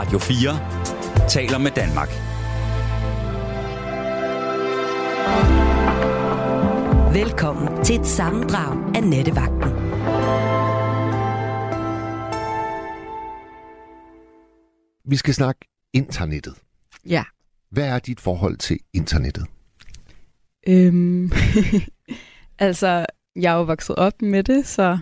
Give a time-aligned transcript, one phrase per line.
[0.00, 2.08] Radio 4 taler med Danmark.
[7.14, 9.70] Velkommen til et sammendrag af Nettevagten.
[15.10, 15.60] Vi skal snakke
[15.92, 16.54] internettet.
[17.06, 17.24] Ja.
[17.70, 19.46] Hvad er dit forhold til internettet?
[20.68, 21.32] Øhm,
[22.66, 24.98] altså, jeg er jo vokset op med det, så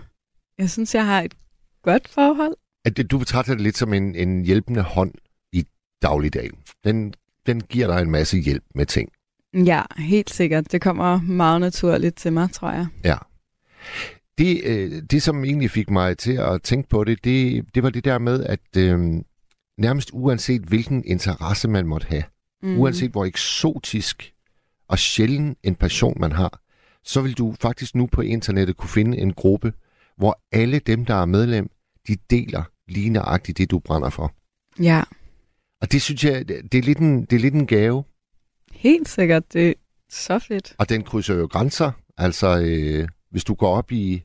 [0.59, 1.35] jeg synes, jeg har et
[1.83, 2.55] godt forhold.
[2.85, 5.13] At det- du betragter det lidt som en, en hjælpende hånd
[5.53, 5.65] i
[6.03, 6.55] dagligdagen.
[6.85, 7.15] Den,
[7.47, 9.09] den giver dig en masse hjælp med ting.
[9.55, 10.73] Ja, helt sikkert.
[10.73, 12.87] Det kommer meget naturligt til mig, tror jeg.
[13.05, 13.17] Ja.
[14.39, 17.91] Det, øh, det, som egentlig fik mig til at tænke på det, det, det var
[17.91, 18.99] det der med, at øh,
[19.79, 22.23] nærmest uanset hvilken interesse man måtte have,
[22.63, 22.79] mm.
[22.79, 24.33] uanset hvor eksotisk
[24.89, 26.61] og sjælden en passion man har,
[27.05, 29.73] så vil du faktisk nu på internettet kunne finde en gruppe,
[30.17, 31.71] hvor alle dem, der er medlem,
[32.09, 34.33] de deler lige nøjagtigt det, du brænder for.
[34.83, 35.03] Ja,
[35.81, 38.05] Og det synes jeg, det det er lidt en, det er lidt en gave,
[38.73, 39.53] helt sikkert.
[39.53, 39.75] Det er
[40.11, 40.75] så fedt.
[40.79, 41.91] og den krydser jo grænser.
[42.19, 44.23] Altså, øh, hvis du går op i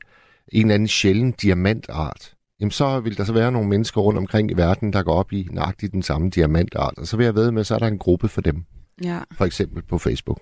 [0.52, 4.50] en eller anden sjælden diamantart, jamen så vil der så være nogle mennesker rundt omkring
[4.50, 6.94] i verden, der går op i nøjagtigt den samme diamantart.
[6.98, 8.64] Og så vil jeg ved med, så er der en gruppe for dem,
[9.02, 10.40] Ja, for eksempel på Facebook.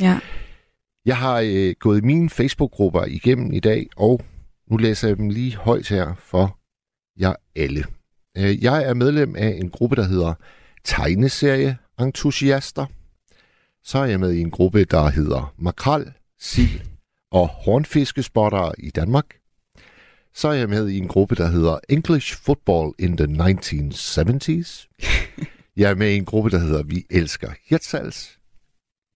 [0.00, 0.18] ja.
[1.06, 4.20] Jeg har øh, gået mine Facebook-grupper igennem i dag, og
[4.70, 6.58] nu læser jeg dem lige højt her for
[7.20, 7.84] jer alle.
[8.38, 10.34] Øh, jeg er medlem af en gruppe, der hedder
[10.84, 12.86] Tegneserie-entusiaster.
[13.84, 16.80] Så er jeg med i en gruppe, der hedder Makrel, Sild
[17.30, 19.26] og Hornfiskespottere i Danmark.
[20.34, 24.88] Så er jeg med i en gruppe, der hedder English Football in the 1970s.
[25.76, 28.38] Jeg er med i en gruppe, der hedder Vi elsker Hirtshals.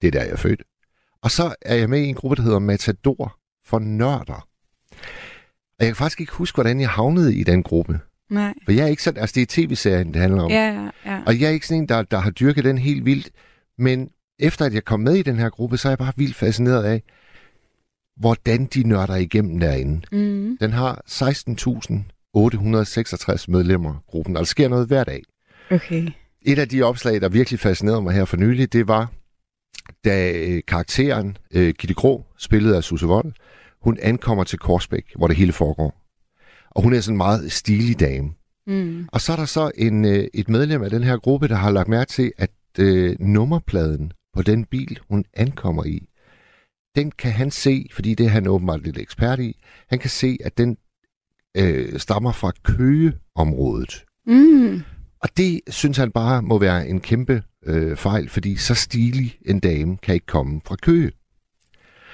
[0.01, 0.63] Det er der, jeg er født.
[1.23, 4.49] Og så er jeg med i en gruppe, der hedder Matador for nørder.
[5.79, 8.01] Og jeg kan faktisk ikke huske, hvordan jeg havnede i den gruppe.
[8.31, 8.55] Nej.
[8.65, 10.51] For jeg er ikke sådan, altså det er tv-serien, det handler om.
[10.51, 11.21] Ja, ja, ja.
[11.27, 13.31] Og jeg er ikke sådan en, der, der har dyrket den helt vildt.
[13.79, 16.37] Men efter at jeg kom med i den her gruppe, så er jeg bare vildt
[16.37, 17.03] fascineret af,
[18.17, 20.01] hvordan de nørder igennem derinde.
[20.13, 20.57] Mm.
[20.61, 24.37] Den har 16.866 medlemmer, gruppen.
[24.37, 25.23] Og der sker noget hver dag.
[25.71, 26.09] Okay.
[26.43, 29.13] Et af de opslag, der virkelig fascinerede mig her for nylig, det var,
[30.05, 33.33] da øh, karakteren øh, Gitte Grå, spillet af Susse Vold,
[33.87, 36.03] hun ankommer til Korsbæk, hvor det hele foregår.
[36.71, 38.31] Og hun er sådan en meget stilig dame.
[38.67, 39.09] Mm.
[39.13, 41.71] Og så er der så en, øh, et medlem af den her gruppe, der har
[41.71, 46.09] lagt mærke til, at øh, nummerpladen på den bil, hun ankommer i,
[46.97, 49.57] den kan han se, fordi det er han åbenbart lidt ekspert i,
[49.89, 50.77] han kan se, at den
[51.57, 54.05] øh, stammer fra Køgeområdet.
[54.27, 54.83] Mm.
[55.23, 59.61] Og det synes han bare må være en kæmpe øh, fejl, fordi så stilig en
[59.61, 61.13] dame kan ikke komme fra Køge.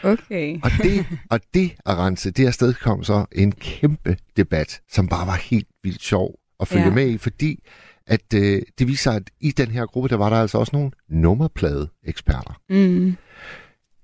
[0.04, 0.60] Okay.
[0.62, 5.26] Og det, og det at rense, det afsted kom så en kæmpe debat, som bare
[5.26, 6.88] var helt vildt sjov at følge Ja.
[6.88, 6.94] ja.
[6.94, 7.64] med i, fordi
[8.06, 10.90] at øh, det viser, at i den her gruppe, der var der altså også nogle
[11.08, 12.60] nummerplade-eksperter.
[12.70, 13.16] Mm.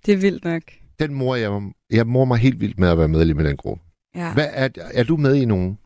[0.06, 0.62] Det er vildt nok.
[0.98, 3.82] Den mor jeg, jeg mor mig helt vildt med at være medlem i den gruppe.
[4.16, 4.32] Ja.
[4.32, 5.78] Hvad er, er du med i nogen?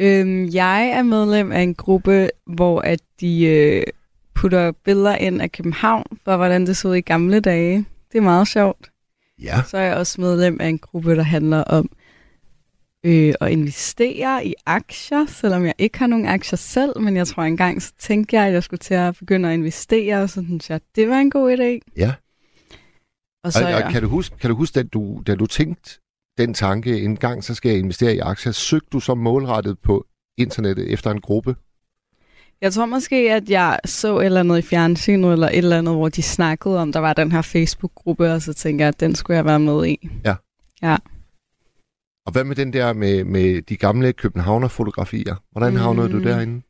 [0.00, 3.82] Øhm, jeg er medlem af en gruppe, hvor at de øh,
[4.34, 7.84] putter billeder ind af København, for hvordan det så ud i gamle dage.
[8.12, 8.89] Det er meget sjovt.
[9.42, 9.62] Ja.
[9.68, 11.90] Så er jeg også medlem af en gruppe, der handler om
[13.04, 17.42] øh, at investere i aktier, selvom jeg ikke har nogen aktier selv, men jeg tror
[17.42, 20.70] engang, så tænkte jeg, at jeg skulle til at begynde at investere, og så synes
[20.70, 21.92] jeg, det var en god idé.
[21.96, 22.14] Ja.
[23.44, 25.46] Og så Og, og jeg, kan du huske, kan du huske da, du, da du
[25.46, 26.00] tænkte
[26.38, 30.06] den tanke, en gang så skal jeg investere i aktier, søgte du så målrettet på
[30.38, 31.56] internettet efter en gruppe?
[32.62, 35.94] Jeg tror måske, at jeg så et eller andet i fjernsynet, eller et eller andet,
[35.94, 39.14] hvor de snakkede om, der var den her Facebook-gruppe, og så tænkte jeg, at den
[39.14, 40.08] skulle jeg være med i.
[42.26, 45.34] Og hvad med den der med, med de gamle Københavner-fotografier?
[45.52, 46.12] Hvordan havnede Mm.
[46.12, 46.62] du derinde?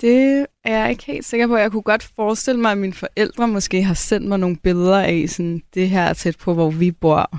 [0.00, 1.56] Det er jeg ikke helt sikker på.
[1.56, 5.24] Jeg kunne godt forestille mig, at mine forældre måske har sendt mig nogle billeder af
[5.28, 7.30] sådan, det her er tæt på, hvor vi bor.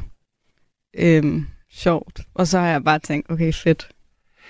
[0.97, 2.21] Øhm, sjovt.
[2.33, 3.89] Og så har jeg bare tænkt, okay, fedt.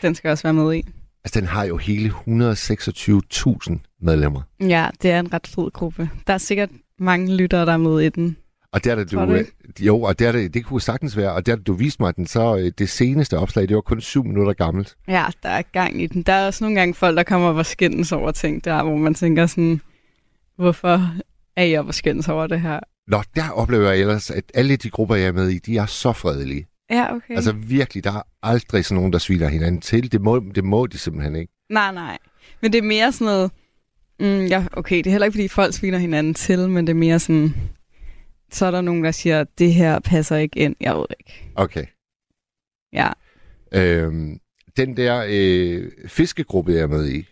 [0.01, 0.85] Den skal jeg også være med i.
[1.23, 4.41] Altså, den har jo hele 126.000 medlemmer.
[4.59, 6.09] Ja, det er en ret fed gruppe.
[6.27, 6.69] Der er sikkert
[6.99, 8.37] mange lyttere, der er med i den.
[8.73, 9.45] Og der, der du, du øh,
[9.79, 12.57] jo, og der, det, det kunne sagtens være, og der, du viste mig den, så
[12.57, 14.95] øh, det seneste opslag, det var kun syv minutter gammelt.
[15.07, 16.23] Ja, der er gang i den.
[16.23, 19.13] Der er også nogle gange folk, der kommer og skændes over ting der, hvor man
[19.13, 19.81] tænker sådan,
[20.55, 21.11] hvorfor
[21.55, 22.79] er jeg og skændes over det her?
[23.07, 25.85] Nå, der oplever jeg ellers, at alle de grupper, jeg er med i, de er
[25.85, 26.67] så fredelige.
[26.91, 27.35] Ja, okay.
[27.35, 30.11] Altså virkelig, der er aldrig sådan nogen, der sviner hinanden til.
[30.11, 31.53] Det må, det må de simpelthen ikke.
[31.69, 32.17] Nej, nej.
[32.61, 33.51] Men det er mere sådan noget...
[34.19, 36.97] Mm, ja, okay, det er heller ikke, fordi folk sviner hinanden til, men det er
[36.97, 37.53] mere sådan...
[38.51, 40.75] Så er der nogen, der siger, det her passer ikke ind.
[40.79, 41.51] Jeg ved ikke.
[41.55, 41.85] Okay.
[42.93, 43.11] Ja.
[43.71, 44.39] Øhm,
[44.77, 47.27] den der øh, fiskegruppe, jeg er med i,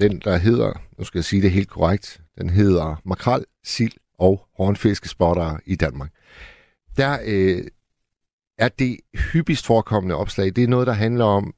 [0.00, 4.46] den der hedder, nu skal jeg sige det helt korrekt, den hedder makrel, sild og
[4.56, 6.10] hornfiskespotter i Danmark.
[6.96, 7.64] Der øh,
[8.58, 8.96] er det
[9.32, 11.54] hyppigst forekommende opslag, det er noget, der handler om,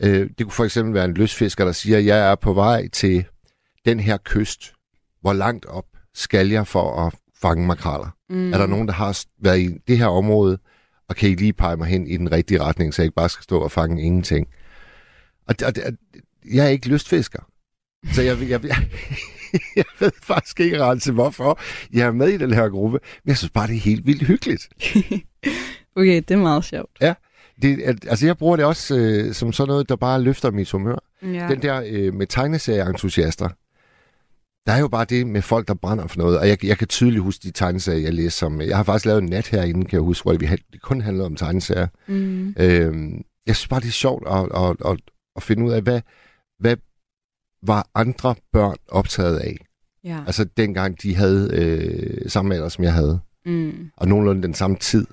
[0.00, 3.24] øh, det kunne for eksempel være en løsfisker, der siger, jeg er på vej til
[3.84, 4.72] den her kyst.
[5.20, 8.10] Hvor langt op skal jeg for at fange makraller?
[8.30, 8.52] Mm.
[8.52, 10.58] Er der nogen, der har været i det her område,
[11.08, 13.28] og kan I lige pege mig hen i den rigtige retning, så jeg ikke bare
[13.28, 14.46] skal stå og fange ingenting?
[15.48, 15.92] Og, og, og
[16.52, 17.42] jeg er ikke lystfisker.
[18.12, 18.88] Så jeg, jeg, jeg,
[19.76, 21.60] jeg ved faktisk ikke til, hvorfor
[21.92, 22.98] jeg er med i den her gruppe.
[23.24, 24.68] Men jeg synes bare, det er helt vildt hyggeligt.
[25.96, 26.90] okay, det er meget sjovt.
[27.00, 27.14] Ja.
[27.62, 30.98] Det, altså, jeg bruger det også øh, som sådan noget, der bare løfter mit humør.
[31.22, 31.48] Ja.
[31.48, 33.48] Den der øh, med tegneserieentusiaster.
[34.66, 36.38] Der er jo bare det med folk, der brænder for noget.
[36.38, 38.30] Og jeg, jeg kan tydeligt huske de tegneserier, jeg læser.
[38.30, 41.00] Som, jeg har faktisk lavet en nat herinde, kan jeg huske, hvor vi det kun
[41.00, 41.86] handlede om tegneserier.
[42.06, 42.54] Mm.
[42.58, 44.98] Øhm, jeg synes bare, det er sjovt at, at, at,
[45.36, 46.00] at finde ud af, hvad,
[46.58, 46.76] hvad
[47.62, 49.56] var andre børn optaget af?
[50.04, 50.18] Ja.
[50.26, 53.20] Altså dengang de havde øh, samme alder, som jeg havde.
[53.46, 53.90] Mm.
[53.96, 55.06] Og nogenlunde den samme tid.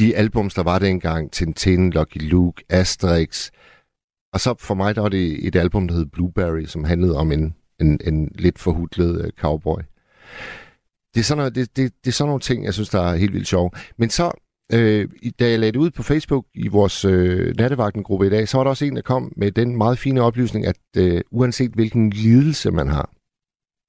[0.00, 3.50] De albums, der var dengang, Tintin, Lucky Luke, Asterix.
[4.32, 7.32] Og så for mig, der var det et album, der hed Blueberry, som handlede om
[7.32, 9.80] en, en, en lidt forhudlet øh, cowboy.
[11.14, 13.16] Det er, sådan noget, det, det, det er sådan nogle ting, jeg synes, der er
[13.16, 13.74] helt vildt sjov.
[13.98, 14.32] Men så
[14.72, 15.08] Øh,
[15.40, 18.64] da jeg lagde det ud på Facebook i vores øh, nattevagtengruppe i dag, så var
[18.64, 22.70] der også en, der kom med den meget fine oplysning, at øh, uanset hvilken lidelse
[22.70, 23.10] man har,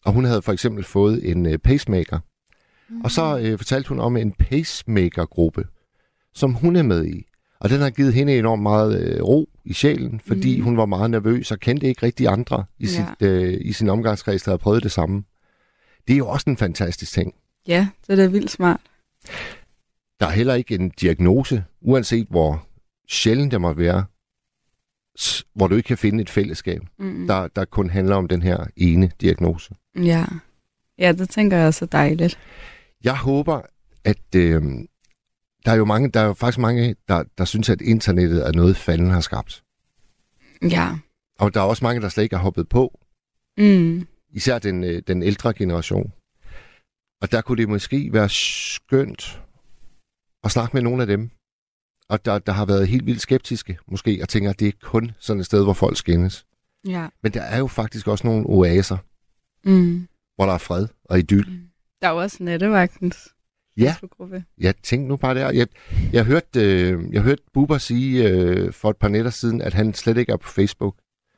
[0.06, 2.20] og hun havde for eksempel fået en øh, pacemaker,
[2.90, 3.02] mm.
[3.02, 5.66] og så øh, fortalte hun om en pacemaker-gruppe,
[6.34, 7.26] som hun er med i.
[7.60, 10.64] Og den har givet hende enormt meget øh, ro i sjælen, fordi mm.
[10.64, 12.88] hun var meget nervøs og kendte ikke rigtig andre i, ja.
[12.88, 15.24] sit, øh, i sin omgangskreds, der havde prøvet det samme.
[16.08, 17.34] Det er jo også en fantastisk ting.
[17.68, 18.80] Ja, det er da vildt smart.
[20.20, 22.68] Der er heller ikke en diagnose, uanset hvor
[23.10, 24.06] sjældent det må være,
[25.56, 27.28] hvor du ikke kan finde et fællesskab, mm.
[27.28, 29.74] der, der kun handler om den her ene diagnose.
[29.96, 30.26] Ja,
[31.00, 32.40] ja det tænker jeg også er dejligt.
[33.04, 33.62] Jeg håber,
[34.04, 34.64] at øh,
[35.66, 38.52] der er jo mange, der er jo faktisk mange, der, der synes, at internettet er
[38.52, 39.64] noget, fanden har skabt.
[40.62, 40.96] Ja.
[41.40, 43.00] Og der er også mange, der slet ikke har hoppet på.
[43.58, 44.08] Mm.
[44.30, 46.14] Især den, øh, den ældre generation.
[47.22, 49.42] Og der kunne det måske være skønt
[50.44, 51.30] og snakke med nogle af dem,
[52.10, 55.12] og der, der har været helt vildt skeptiske, måske, og tænker, at det er kun
[55.20, 56.46] sådan et sted, hvor folk skændes.
[56.88, 57.08] Ja.
[57.24, 58.98] Men der er jo faktisk også nogle oaser,
[59.64, 60.08] mm.
[60.36, 61.50] hvor der er fred og idyll.
[61.50, 61.68] Mm.
[62.02, 63.34] Der er jo også nettevagtens
[63.78, 63.96] ja.
[64.62, 65.52] Ja, tænk nu bare der.
[65.52, 65.68] Jeg,
[66.14, 69.94] jeg hørte, øh, jeg hørte Buber sige øh, for et par nætter siden, at han
[69.94, 70.96] slet ikke er på Facebook.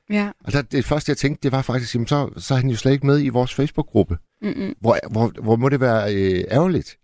[0.09, 0.31] Ja.
[0.43, 2.75] Og der, det første, jeg tænkte, det var faktisk, jamen, så, så er han jo
[2.75, 4.17] slet ikke med i vores Facebook-gruppe.
[4.41, 4.75] Mm-mm.
[4.81, 6.97] Hvor, hvor, hvor må det være øh, ærgerligt?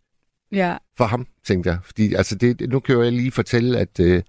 [0.51, 0.77] ja.
[0.97, 1.79] for ham, tænkte jeg.
[1.83, 4.23] Fordi altså, det, nu kan jeg lige fortælle, at, øh,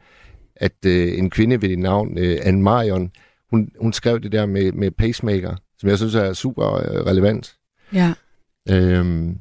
[0.56, 3.10] at øh, en kvinde ved det navn, øh, Anne Marion,
[3.50, 7.56] hun, hun skrev det der med, med pacemaker, som jeg synes er super øh, relevant.
[7.92, 8.12] Ja.
[8.70, 9.38] Øhm,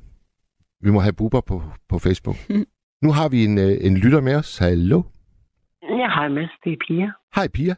[0.85, 2.37] vi må have buber på, på Facebook.
[2.49, 2.65] Mm.
[3.05, 4.57] Nu har vi en, øh, en lytter med os.
[4.57, 4.99] Hallo?
[5.99, 6.53] Ja, hej Mads.
[6.63, 7.11] Det er Pia.
[7.35, 7.75] Hej Pia.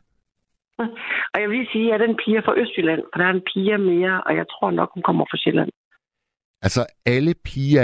[1.34, 4.24] Og jeg vil sige, at den Pia fra Østjylland, for der er en Pia mere,
[4.26, 5.70] og jeg tror nok, hun kommer fra Sjælland.
[6.62, 7.82] Altså, alle piger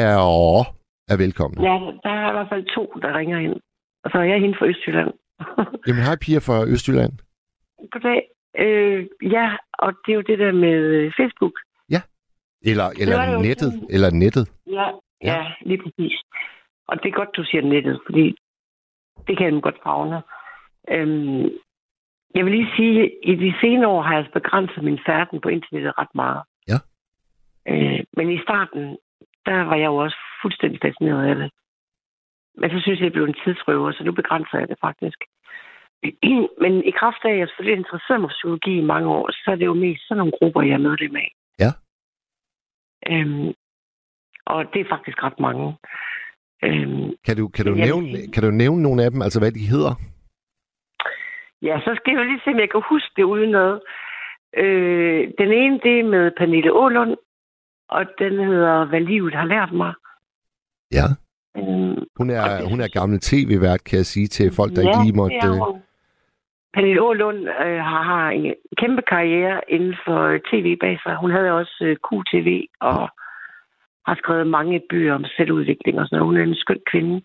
[1.12, 1.58] er velkomne.
[1.70, 3.56] Ja, der er i hvert fald to, der ringer ind.
[4.04, 5.12] Og så er jeg hende fra Østjylland.
[5.88, 7.14] Jamen, hej Pia fra Østjylland.
[7.92, 8.22] Goddag.
[8.64, 9.00] Øh,
[9.36, 9.48] ja,
[9.84, 11.56] og det er jo det der med øh, Facebook.
[11.90, 12.02] Ja,
[12.62, 13.72] eller, eller nettet.
[13.74, 14.46] Jo, eller nettet.
[14.68, 14.88] Ja,
[15.24, 16.22] ja, ja, lige præcis.
[16.88, 18.36] Og det er godt, du siger nettet, fordi
[19.28, 20.22] det kan jeg godt fagne.
[20.90, 21.50] Øhm,
[22.36, 25.42] jeg vil lige sige, at i de senere år har jeg altså begrænset min færden
[25.42, 26.42] på internettet ret meget.
[26.68, 26.78] Ja.
[27.72, 28.98] Øh, men i starten,
[29.46, 31.52] der var jeg jo også fuldstændig fascineret af det.
[32.60, 35.20] Men så synes jeg, det blev en tidsrøver, så nu begrænser jeg det faktisk.
[36.64, 39.52] Men i kraft af, at jeg selvfølgelig interesseret mig for psykologi i mange år, så
[39.52, 41.30] er det jo mest sådan nogle grupper, jeg er medlem af.
[41.64, 41.72] Ja.
[43.12, 43.54] Øhm,
[44.54, 45.66] og det er faktisk ret mange.
[46.64, 49.52] Øhm, kan, du, kan, du nævne, sige, kan du nævne nogle af dem, altså hvad
[49.52, 49.94] de hedder?
[51.62, 53.82] Ja, så skal jeg jo lige se, om jeg kan huske det uden noget.
[54.58, 57.16] Øh, den ene, det er med Pernille Ålund,
[57.90, 59.94] og den hedder Hvad livet har lært mig.
[60.92, 61.08] Ja.
[61.58, 64.88] Øhm, hun er, det, hun er gammel tv-vært, kan jeg sige til folk, der ja,
[64.88, 65.36] ikke lige måtte...
[65.36, 65.82] Ja, øh,
[66.74, 71.16] Pernille Ålund øh, har, har en kæmpe karriere inden for øh, tv bag sig.
[71.16, 73.10] Hun havde også øh, QTV og.
[74.08, 76.30] Har skrevet mange bøger om selvudvikling og sådan noget.
[76.30, 77.16] Hun er en skøn kvinde.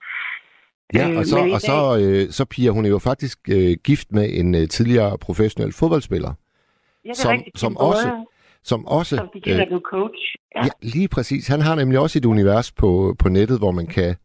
[0.95, 4.09] Ja, øh, og så, og så, øh, så Pia, hun er jo faktisk øh, gift
[4.17, 6.33] med en øh, tidligere professionel fodboldspiller.
[7.05, 7.59] Ja, som, rigtigt.
[7.59, 8.09] som også
[8.65, 9.17] som også...
[9.17, 10.23] Som de kalder øh, coach.
[10.57, 10.65] Ja.
[10.65, 11.49] ja, lige præcis.
[11.49, 14.17] Han har nemlig også et univers på, på nettet, hvor man kan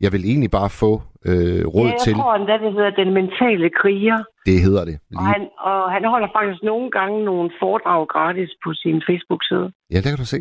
[0.00, 0.92] Jeg vil egentlig bare få
[1.30, 2.14] øh, råd ja, jeg til...
[2.14, 4.18] tror endda, det hedder Den Mentale Kriger.
[4.46, 4.96] Det hedder det.
[5.16, 5.32] Og Lige.
[5.34, 9.68] han, og han holder faktisk nogle gange nogle foredrag gratis på sin Facebook-side.
[9.92, 10.40] Ja, det kan du se.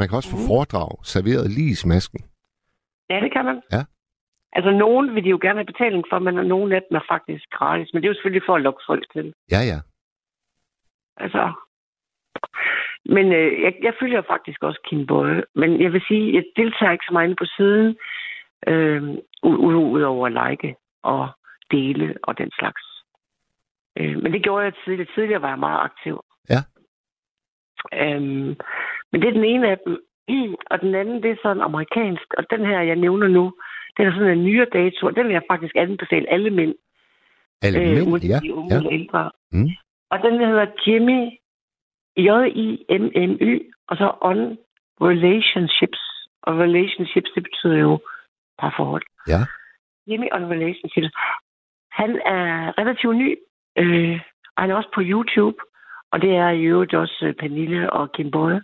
[0.00, 0.48] Man kan også få Mhm.
[0.50, 2.20] foredrag serveret lige i smasken.
[3.10, 3.58] Ja, det kan man.
[3.76, 3.82] Ja.
[4.56, 7.44] Altså, nogen vil de jo gerne have betaling for, men nogle af dem er faktisk
[7.58, 7.88] gratis.
[7.92, 9.26] Men det er jo selvfølgelig for at lokke folk til.
[9.54, 9.78] Ja, ja.
[11.24, 11.52] Altså,
[13.04, 15.42] men øh, jeg, jeg følger faktisk også Kim Bøje.
[15.54, 17.96] Men jeg vil sige, jeg deltager ikke så meget på siden,
[18.66, 19.02] øh,
[19.42, 21.28] ud over at like og
[21.70, 22.82] dele og den slags.
[23.96, 25.10] Øh, men det gjorde jeg tidligere.
[25.14, 26.20] Tidligere var jeg meget aktiv.
[27.92, 28.56] Øhm,
[29.10, 29.94] men det er den ene af dem.
[30.70, 32.34] Og den anden, det er sådan amerikansk.
[32.38, 33.52] Og den her, jeg nævner nu,
[33.96, 35.06] den er sådan en nyere dato.
[35.06, 36.74] og Den vil jeg faktisk anbefale alle mænd.
[37.62, 38.38] Alle mænd, uanset ja.
[38.42, 38.78] de unge ja.
[38.78, 39.30] eller ældre.
[39.52, 39.70] Mm.
[40.10, 41.20] Og den hedder Jimmy,
[42.16, 44.58] J-I-M-M-Y, og så On
[45.00, 46.00] Relationships.
[46.42, 48.00] Og relationships, det betyder jo
[48.58, 49.02] parforhold.
[49.28, 49.40] Ja.
[50.08, 51.08] Jimmy On Relationships.
[51.92, 53.38] Han er relativt ny,
[53.78, 54.20] øh,
[54.56, 55.58] og han er også på YouTube.
[56.12, 58.60] Og det er i øvrigt også øh, Pernille og Kim Boye.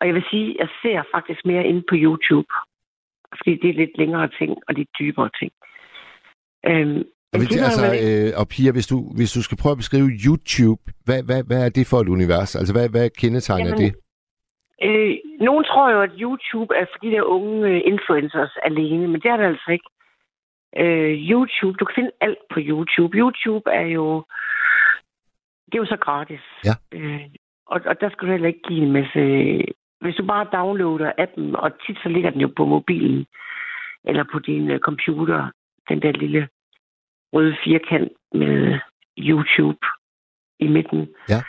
[0.00, 2.48] Og jeg vil sige, jeg ser faktisk mere inde på YouTube.
[3.36, 5.52] Fordi det er lidt længere ting, og lidt dybere ting.
[6.66, 10.10] Øhm, Og, hvis, altså, øh, og Pia, hvis du, hvis du skal prøve at beskrive
[10.26, 12.56] YouTube, hvad, hvad, hvad er det for et univers?
[12.56, 13.90] Altså, hvad, hvad kendetegner Jamen, det?
[14.86, 19.20] Øh, nogen tror jo, at YouTube er for de der unge øh, influencers alene, men
[19.20, 19.88] det er det altså ikke.
[20.82, 23.16] Øh, YouTube, du kan finde alt på YouTube.
[23.18, 24.24] YouTube er jo,
[25.72, 26.40] det er jo så gratis.
[26.64, 26.74] Ja.
[26.92, 27.20] Øh,
[27.66, 29.20] og, og der skal du heller ikke give en masse...
[30.00, 33.26] Hvis du bare downloader appen, og tit så ligger den jo på mobilen,
[34.04, 35.50] eller på din øh, computer,
[35.88, 36.48] den der lille
[37.32, 38.78] røde firkant med
[39.18, 39.78] YouTube
[40.58, 41.08] i midten.
[41.28, 41.40] Ja.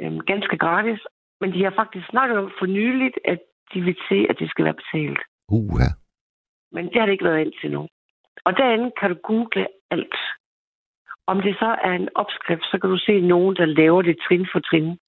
[0.00, 1.00] Øhm, ganske gratis.
[1.40, 3.40] Men de har faktisk snakket om for nyligt, at
[3.74, 5.20] de vil se, at det skal være betalt.
[5.48, 5.90] Uh, ja.
[6.72, 7.88] Men det har det ikke været indtil nu.
[8.44, 10.16] Og derinde kan du google alt.
[11.26, 14.46] Om det så er en opskrift, så kan du se nogen, der laver det trin
[14.52, 14.98] for trin.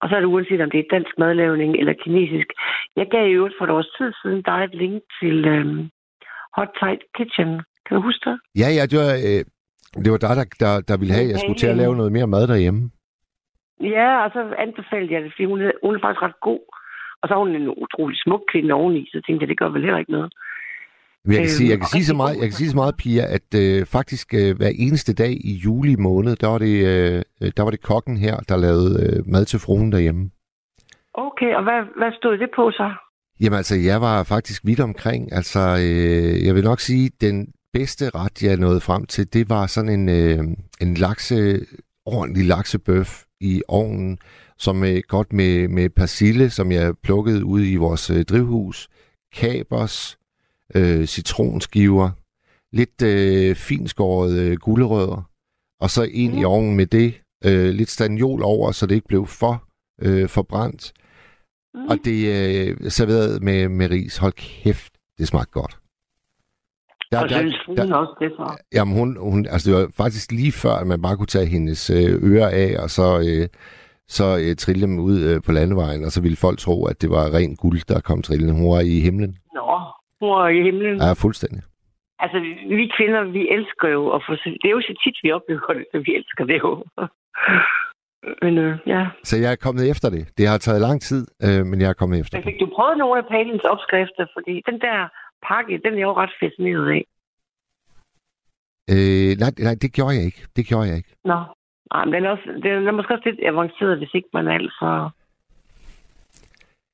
[0.00, 2.48] Og så er det uanset, om det er dansk madlavning eller kinesisk.
[2.96, 5.90] Jeg gav i øvrigt for et års tid siden dig et link til øhm,
[6.56, 7.50] Hot Tight Kitchen.
[7.86, 8.38] Kan du huske det?
[8.62, 9.42] Ja, ja, det var, øh,
[10.04, 12.12] det var dig, der, der, der ville have, at jeg skulle til at lave noget
[12.12, 12.90] mere mad derhjemme.
[13.80, 16.62] Ja, og så anbefalede jeg det, fordi hun er, hun er faktisk ret god.
[17.20, 19.86] Og så er hun en utrolig smuk kvinde oveni, så tænkte jeg, det gør vel
[19.86, 20.32] heller ikke noget.
[21.26, 23.24] Jeg kan, Øhm, sige, jeg kan sige så meget, jeg kan sige så meget, Pia,
[23.34, 27.22] at øh, faktisk øh, hver eneste dag i juli måned, der var det, øh,
[27.56, 30.30] der var det kokken her, der lavede øh, mad til fruen derhjemme.
[31.14, 32.90] Okay, og hvad, hvad stod det på så?
[33.40, 35.32] Jamen altså, jeg var faktisk vidt omkring.
[35.32, 39.66] Altså, øh, jeg vil nok sige, den bedste ret, jeg nåede frem til, det var
[39.66, 40.38] sådan en, øh,
[40.80, 41.60] en lakse,
[42.06, 44.18] ordentlig laksebøf i ovnen,
[44.58, 48.88] som øh, godt med, med persille, som jeg plukkede ud i vores øh, drivhus,
[49.36, 50.18] kapers,
[50.74, 52.10] øh, citronskiver,
[52.72, 55.30] lidt øh, finskåret øh, gulerødder,
[55.80, 56.38] og så ind mm.
[56.38, 59.64] i ovnen med det, øh, lidt stagnol over, så det ikke blev for
[60.02, 60.92] øh, forbrændt.
[61.74, 61.86] Mm.
[61.86, 64.16] Og det er øh, serveret med, med ris.
[64.16, 65.78] Hold kæft, det smagte godt.
[67.12, 68.56] Der, og synes fruen også det så?
[68.72, 71.90] jamen hun, hun, altså det var faktisk lige før, at man bare kunne tage hendes
[71.90, 73.48] øh, ører af, og så, øh,
[74.08, 77.10] så øh, trille dem ud øh, på landevejen, og så ville folk tro, at det
[77.10, 78.54] var ren guld, der kom trillende.
[78.54, 79.36] Hun var i himlen.
[79.54, 79.65] Nå,
[80.20, 80.96] er i himlen.
[80.96, 81.62] Ja, fuldstændig.
[82.18, 82.38] Altså,
[82.78, 84.32] vi kvinder, vi elsker jo at få...
[84.34, 86.84] Det er jo så tit, vi oplever det, så vi elsker det jo.
[88.42, 89.06] Men øh, ja.
[89.24, 90.38] Så jeg er kommet efter det.
[90.38, 92.52] Det har taget lang tid, øh, men jeg er kommet efter Men det.
[92.52, 94.26] fik du prøvet nogle af Palins opskrifter?
[94.34, 95.08] Fordi den der
[95.48, 97.04] pakke, den er jeg jo ret fascineret af.
[98.92, 100.42] Øh, nej, nej, det gjorde jeg ikke.
[100.56, 101.12] Det gjorde jeg ikke.
[101.24, 101.38] Nå.
[101.92, 104.52] Nej, men den er, også, den er måske også lidt avanceret, hvis ikke man er
[104.52, 105.12] alt for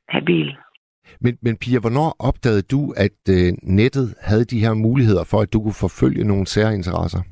[0.08, 0.56] habil.
[1.20, 5.52] Men, men Pia, hvornår opdagede du, at øh, nettet havde de her muligheder for, at
[5.52, 7.22] du kunne forfølge nogle særinteresser?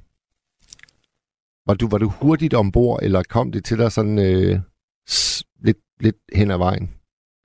[1.66, 4.54] Var du, var du hurtigt ombord, eller kom det til dig sådan øh,
[5.08, 6.86] s- lidt, lidt hen ad vejen?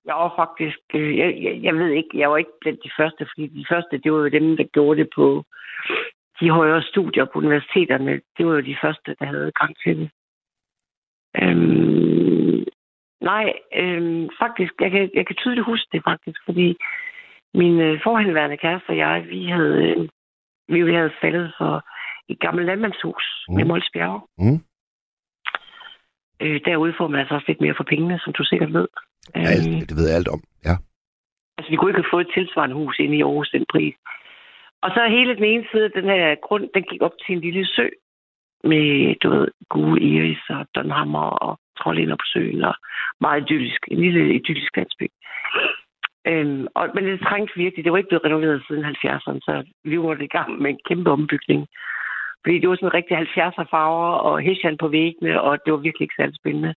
[0.06, 3.25] Jeg var faktisk, øh, jeg, jeg, jeg ved ikke, jeg var ikke blandt de første,
[3.32, 5.44] fordi de første, det var jo dem, der gjorde det på
[6.39, 8.22] de højere studier på universiteterne.
[8.38, 10.10] Det var jo de første, der havde gang til det.
[11.42, 12.63] Øhm,
[13.22, 16.75] nej, øhm, faktisk, jeg kan, jeg kan tydeligt huske det faktisk, fordi
[17.53, 20.10] min øh, forhenværende kæreste og jeg, vi havde, øh,
[20.67, 21.86] vi havde faldet for
[22.29, 23.55] et gammelt landmandshus mm.
[23.55, 23.65] med.
[23.65, 24.22] Mols Bjerge.
[24.38, 24.60] Mm.
[26.41, 28.88] Øh, derude får man altså også lidt mere for pengene, som du sikkert ved.
[29.36, 30.41] Øhm, Alt, det ved jeg alt om.
[30.65, 30.75] Ja.
[31.57, 33.95] Altså, vi kunne ikke have fået et tilsvarende hus inde i Aarhus, den pris.
[34.86, 37.41] Og så hele den ene side af den her grund, den gik op til en
[37.41, 37.88] lille sø
[38.65, 42.75] med, du ved, gode iris og donhammer og trollinder på søen og
[43.22, 43.81] meget idyllisk.
[43.88, 45.07] En lille idyllisk landsby.
[46.27, 47.84] Øhm, og, men det trængte virkelig.
[47.84, 51.12] Det var ikke blevet renoveret siden 70'erne, så vi var i gang med en kæmpe
[51.12, 51.67] ombygning.
[52.43, 56.05] Fordi det var sådan rigtig 70'er farver og hessian på væggene, og det var virkelig
[56.05, 56.74] ikke særlig spændende.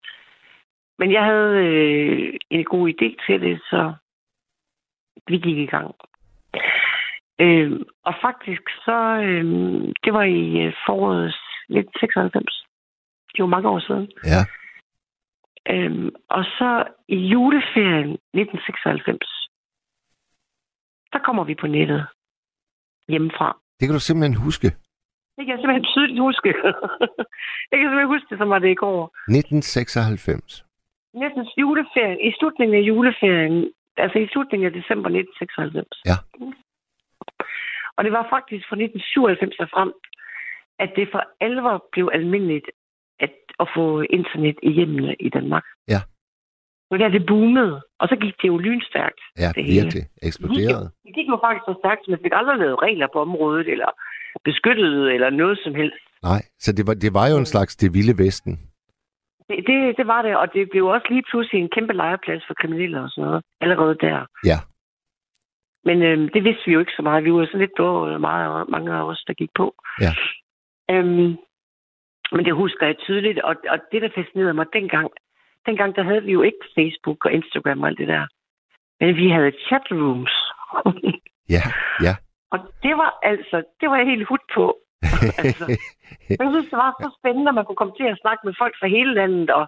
[0.98, 3.92] Men jeg havde øh, en god idé til det, så
[5.26, 5.94] vi gik i gang.
[7.40, 7.72] Øh,
[8.04, 9.44] og faktisk så, øh,
[10.04, 10.72] det var i øh,
[11.68, 12.64] foråret 1996.
[13.34, 14.06] Det var mange år siden.
[14.34, 14.42] Ja.
[15.72, 16.70] Øhm, og så
[17.08, 19.28] i juleferien 1996,
[21.12, 22.06] der kommer vi på nettet
[23.08, 23.58] hjemmefra.
[23.80, 24.68] Det kan du simpelthen huske.
[25.36, 26.48] Det kan jeg simpelthen tydeligt huske.
[27.70, 29.00] jeg kan simpelthen huske det, som var det i går.
[29.28, 30.64] 1996.
[31.14, 33.56] Næsten juleferien, i slutningen af juleferien,
[33.96, 35.88] altså i slutningen af december 1996.
[36.10, 36.16] Ja.
[37.96, 39.90] Og det var faktisk fra 1997 og frem,
[40.78, 42.68] at det for alvor blev almindeligt
[43.20, 45.64] at, at få internet i hjemmene i Danmark.
[45.88, 46.00] Ja.
[46.90, 49.20] Og der det boomede, og så gik det jo lynstærkt.
[49.38, 49.80] Ja, det hele.
[49.80, 50.04] virkelig.
[50.22, 50.90] Eksploderet.
[51.04, 53.90] Det gik jo faktisk så stærkt, at man fik aldrig lavet regler på området, eller
[54.44, 56.04] beskyttet, eller noget som helst.
[56.22, 58.52] Nej, så det var, det var jo en slags det vilde vesten.
[59.48, 62.54] Det, det, det var det, og det blev også lige pludselig en kæmpe legeplads for
[62.60, 64.26] kriminelle og sådan noget, allerede der.
[64.44, 64.58] Ja.
[65.84, 67.24] Men øhm, det vidste vi jo ikke så meget.
[67.24, 69.74] Vi var så lidt dårlige, meget, mange af os, der gik på.
[70.00, 70.12] Ja.
[70.90, 71.36] Øhm,
[72.32, 75.10] men det husker jeg tydeligt, og, og det, der fascinerede mig dengang,
[75.66, 78.26] dengang der havde vi jo ikke Facebook og Instagram og alt det der.
[79.00, 80.34] Men vi havde chatrooms.
[81.56, 81.64] Ja,
[82.06, 82.14] ja.
[82.52, 84.64] og det var altså, det var jeg helt hud på.
[85.44, 85.64] altså,
[86.40, 88.74] jeg synes, det var så spændende, at man kunne komme til at snakke med folk
[88.80, 89.64] fra hele landet, og,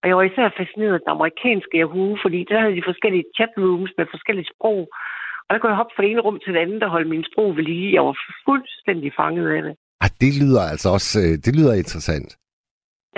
[0.00, 3.92] og jeg var især fascineret af den amerikanske Yahoo, fordi der havde de forskellige chatrooms
[3.98, 4.80] med forskellige sprog.
[5.44, 7.24] Og der kunne jeg hoppe fra det ene rum til det andet og holde min
[7.30, 7.94] sprog ved lige.
[7.96, 8.16] Jeg var
[8.46, 9.74] fuldstændig fanget af det.
[10.02, 12.30] Ah, det lyder altså også øh, det lyder interessant.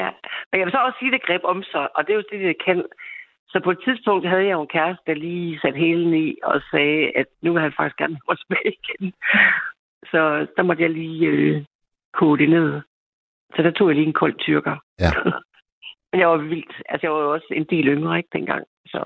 [0.03, 0.11] Ja,
[0.49, 2.29] men jeg vil så også sige, at det greb om sig, og det er jo
[2.31, 2.79] det, det kan.
[3.53, 6.61] Så på et tidspunkt havde jeg jo en kæreste, der lige satte hælen i og
[6.71, 9.13] sagde, at nu vil han faktisk gerne have tilbage igen.
[10.13, 10.21] Så
[10.57, 11.65] der måtte jeg lige øh,
[12.19, 12.81] koge det ned.
[13.55, 14.77] Så der tog jeg lige en kold tyrker.
[15.05, 15.11] Ja.
[16.11, 16.75] men jeg var vildt.
[16.89, 18.65] Altså, jeg var jo også en del yngre, ikke, dengang.
[18.87, 19.01] Så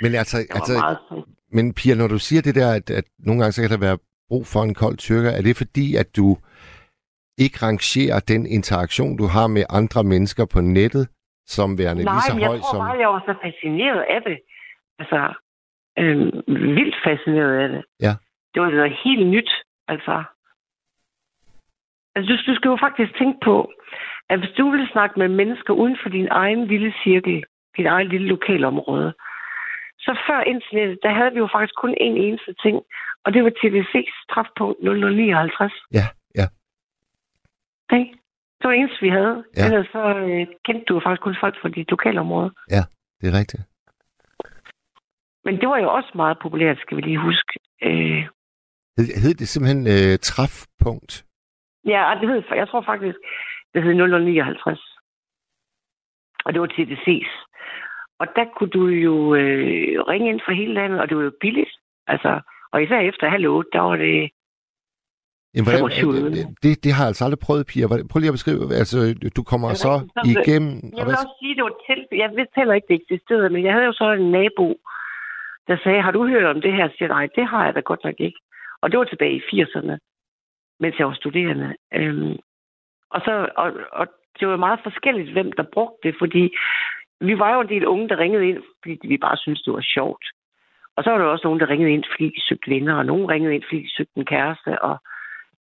[0.00, 1.24] Men altså, altså meget...
[1.56, 3.98] men Pia, når du siger det der, at, at nogle gange så kan der være
[4.28, 6.36] brug for en kold tyrker, er det fordi, at du
[7.38, 11.08] ikke rangerer den interaktion, du har med andre mennesker på nettet,
[11.46, 12.80] som værende Nej, lige så jeg høj tror som...
[12.86, 14.38] bare, jeg var så fascineret af det.
[14.98, 15.20] Altså,
[15.98, 16.16] øh,
[16.78, 17.82] vildt fascineret af det.
[18.00, 18.12] Ja.
[18.52, 19.50] Det var noget helt nyt,
[19.88, 20.24] altså.
[22.14, 23.72] Altså, du, du skal jo faktisk tænke på,
[24.30, 27.44] at hvis du vil snakke med mennesker uden for din egen lille cirkel,
[27.76, 29.12] dit eget lille lokalområde,
[29.98, 32.76] så før internettet, der havde vi jo faktisk kun én eneste ting,
[33.24, 35.72] og det var TVC's træfpunkt 0059.
[35.92, 36.06] Ja,
[37.94, 38.00] ja.
[38.00, 38.12] Okay?
[38.58, 39.34] Det var det eneste, vi havde.
[39.56, 39.60] Ja.
[39.60, 39.66] Ja.
[39.66, 42.50] Ellers så øh, kendte du faktisk kun folk fra dit lokalområde.
[43.20, 43.62] Det er rigtigt.
[45.44, 47.52] Men det var jo også meget populært, skal vi lige huske.
[47.82, 48.22] Øh,
[48.96, 51.24] Hed, hed det simpelthen øh, træfpunkt?
[51.86, 53.16] ja, det hed, jeg tror faktisk,
[53.74, 54.80] det hed 0059.
[56.44, 57.32] Og det var TDC's.
[58.20, 61.32] Og der kunne du jo øh, ringe ind fra hele landet, og det var jo
[61.40, 61.70] billigt.
[62.06, 62.40] Altså,
[62.72, 64.30] og især efter halv otte, der var det...
[65.54, 66.30] Jamen, hvordan, 25 øre.
[66.62, 67.86] det, det har jeg altså aldrig prøvet, Pia.
[68.10, 68.96] Prøv lige at beskrive, altså,
[69.36, 70.34] du kommer er så rigtigt.
[70.34, 70.72] Så- igennem...
[70.98, 71.98] Jeg vil også sige, det var til...
[72.22, 74.68] Jeg vidste heller ikke, det eksisterede, men jeg havde jo så en nabo,
[75.68, 76.84] der sagde, har du hørt om det her?
[76.88, 78.40] Jeg siger, nej, det har jeg da godt nok ikke.
[78.82, 79.94] Og det var tilbage i 80'erne,
[80.80, 81.68] mens jeg var studerende.
[81.94, 82.36] Øhm,
[83.14, 84.06] og, så, og, og
[84.40, 86.42] det var meget forskelligt, hvem der brugte det, fordi
[87.20, 89.86] vi var jo en del unge, der ringede ind, fordi vi bare syntes, det var
[89.96, 90.24] sjovt.
[90.96, 93.28] Og så var der også nogen, der ringede ind, fordi de søgte venner, og nogen
[93.28, 94.96] ringede ind, fordi de søgte en kæreste, og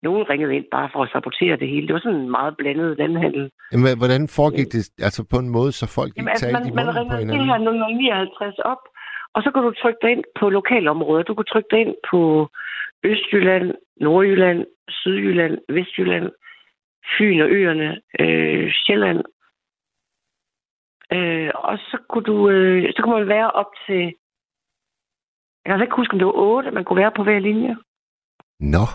[0.08, 1.88] nogen ringede ind bare for at sabotere det hele.
[1.88, 3.46] Det var sådan en meget blandet landhandel.
[3.72, 6.72] Jamen, hvordan foregik det altså på en måde, så folk ikke Jamen, altså, talte i
[6.72, 7.78] man, man munden på ringer det hinanden?
[7.78, 8.82] her 0059 op,
[9.36, 11.24] og så kan du trykke dig ind på lokalområder.
[11.24, 12.20] Du kan trykke dig ind på
[13.12, 13.68] Østjylland,
[14.06, 16.28] Nordjylland, Sydjylland, Vestjylland,
[17.12, 17.90] Fyn og Øerne,
[18.20, 19.22] øh, Sjælland.
[21.16, 24.02] Øh, og så kunne du, øh, så kunne man være op til,
[25.60, 27.76] jeg kan altså ikke huske, om det var otte, man kunne være på hver linje.
[28.60, 28.86] Nå,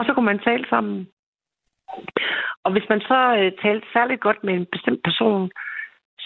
[0.00, 1.08] Og så kunne man tale sammen.
[2.64, 5.50] Og hvis man så øh, talte særligt godt med en bestemt person,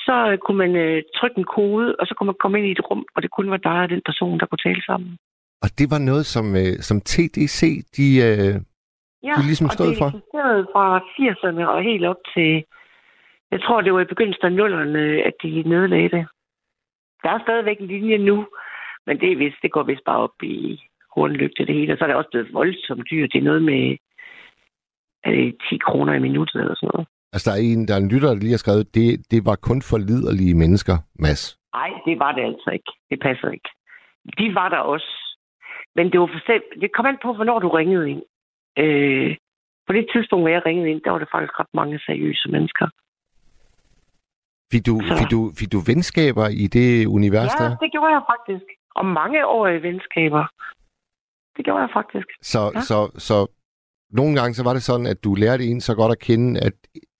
[0.07, 2.71] så øh, kunne man øh, trykke en kode, og så kunne man komme ind i
[2.77, 5.19] et rum, og det kun var dig og den person, der kunne tale sammen.
[5.63, 7.61] og det var noget, som, øh, som TDC,
[7.97, 8.07] de...
[8.29, 8.55] Øh,
[9.29, 10.07] Ja, De ligesom stået det for?
[10.07, 12.65] eksisterede fra 80'erne og helt op til,
[13.51, 16.27] jeg tror, det var i begyndelsen af nullerne, at de nedlagde det.
[17.23, 18.47] Der er stadigvæk en linje nu,
[19.07, 20.83] men det, er vist, det går vist bare op i
[21.14, 21.92] hornlygte det hele.
[21.92, 23.31] Og så er det også blevet voldsomt dyrt.
[23.33, 23.96] Det er noget med
[25.24, 27.07] er det 10 kroner i minuttet eller sådan noget.
[27.33, 29.57] altså, der er en, der er en lytter, der lige har skrevet, det, det var
[29.68, 31.59] kun for liderlige mennesker, Mads.
[31.74, 32.90] Nej, det var det altså ikke.
[33.11, 33.68] Det passer ikke.
[34.38, 35.11] de var der også.
[35.96, 38.22] Men det var for selv, det kom an på, hvornår du ringede ind.
[38.79, 39.37] Øh,
[39.87, 42.87] på det tidspunkt, hvor jeg ringede ind, der var der faktisk ret mange seriøse mennesker.
[44.72, 47.77] Fik du, Så- fik, du, fik du venskaber i det univers Ja, der?
[47.83, 48.66] det gjorde jeg faktisk.
[48.94, 50.44] Og mange årige venskaber.
[51.57, 52.27] Det gjorde jeg faktisk.
[52.43, 52.81] Så, Ja.
[52.81, 53.47] så, så
[54.11, 56.73] nogle gange så var det sådan, at du lærte en så godt at kende, at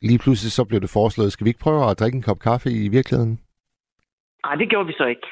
[0.03, 2.69] lige pludselig så blev det foreslået, skal vi ikke prøve at drikke en kop kaffe
[2.71, 3.41] i virkeligheden?
[4.47, 5.27] Nej, det gjorde vi så ikke.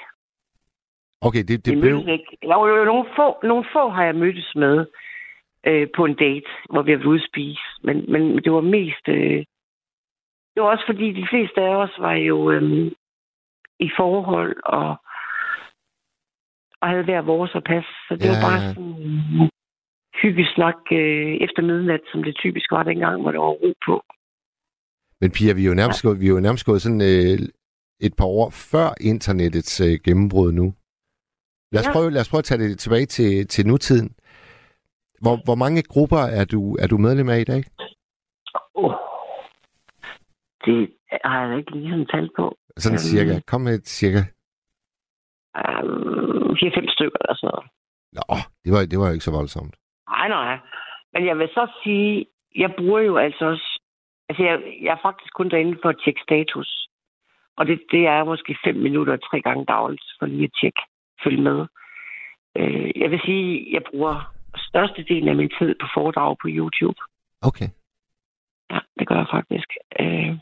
[1.20, 1.96] Okay, det, det blev...
[2.08, 2.36] ikke.
[2.42, 4.86] Der var jo nogle få, nogle få har jeg mødtes med
[5.66, 7.62] øh, på en date, hvor vi har været ude at spise.
[7.82, 9.08] Men, men det var mest...
[9.08, 9.44] Øh,
[10.54, 12.92] det var også fordi, de fleste af os var jo øh,
[13.80, 14.96] i forhold og,
[16.82, 17.90] og havde hver vores at passe.
[18.08, 18.68] Så det Ja, var bare ja.
[18.74, 19.50] sådan
[20.22, 23.94] hyggesnak øh, efter midnat, som det typisk var dengang, hvor der var ro på.
[25.20, 27.38] Men Pia, vi er jo nærmest, gået, vi er jo nærmest gået sådan øh,
[28.06, 30.66] et par år før internettets øh, gennembrud nu.
[31.72, 31.92] Lad os, Ja.
[31.92, 34.08] prøve, lad os prøve at tage det tilbage til, til nutiden.
[35.22, 37.62] Hvor, hvor mange grupper er du, er du medlem af i dag?
[38.74, 38.92] Oh.
[40.66, 40.78] Det
[41.24, 42.56] har jeg ikke lige sådan tal på.
[42.76, 43.08] Sådan Øhm.
[43.12, 43.40] cirka.
[43.46, 44.22] Kom med et cirka.
[45.60, 47.66] Um, 4-5 stykker eller sådan noget.
[48.16, 49.74] Nå, det var, det var jo ikke så voldsomt.
[50.08, 50.58] Nej, nej.
[51.12, 53.68] Men jeg vil så sige, jeg bruger jo altså også...
[54.28, 56.88] Altså, jeg, jeg er faktisk kun derinde for at tjekke status.
[57.56, 60.82] Og det, det er måske fem minutter tre gange dagligt for lige at tjekke,
[61.24, 61.66] følge med.
[62.56, 66.98] Øh, jeg vil sige, jeg bruger størstedelen af min tid på foredrag på YouTube.
[67.42, 67.68] Okay.
[68.70, 69.68] Ja, det gør jeg faktisk.
[70.00, 70.32] Øh,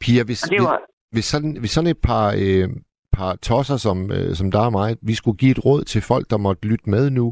[0.00, 0.80] Pia, hvis, var...
[1.10, 2.68] hvis, sådan, hvis sådan et par, øh,
[3.18, 6.24] par tosser som, øh, som der og mig, vi skulle give et råd til folk,
[6.30, 7.26] der måtte lytte med nu,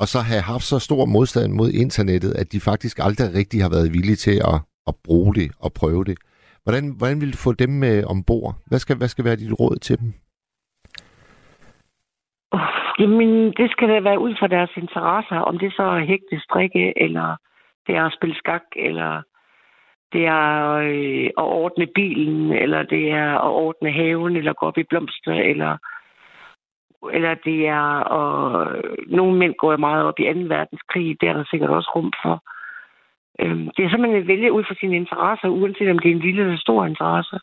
[0.00, 3.70] og så have haft så stor modstand mod internettet, at de faktisk aldrig rigtig har
[3.76, 4.58] været villige til at,
[4.90, 6.16] at bruge det og prøve det.
[6.64, 8.54] Hvordan, hvordan vil du få dem med ombord?
[8.68, 10.10] Hvad skal, hvad skal være dit råd til dem?
[12.98, 15.38] Jamen, det skal da være ud fra deres interesser.
[15.50, 17.36] Om det så er hægte, strikke, eller
[17.86, 19.22] det er at spille skak, eller
[20.12, 24.78] det er øh, at ordne bilen, eller det er at ordne haven, eller gå op
[24.78, 25.76] i blomster, eller,
[27.12, 27.88] eller det er
[28.18, 28.26] at...
[29.06, 30.40] Nogle mænd går jo meget op i 2.
[30.54, 32.36] verdenskrig, det er der sikkert også rum for.
[33.40, 36.26] Øhm, det er simpelthen at vælge ud fra sine interesser, uanset om det er en
[36.26, 37.36] lille eller stor interesse.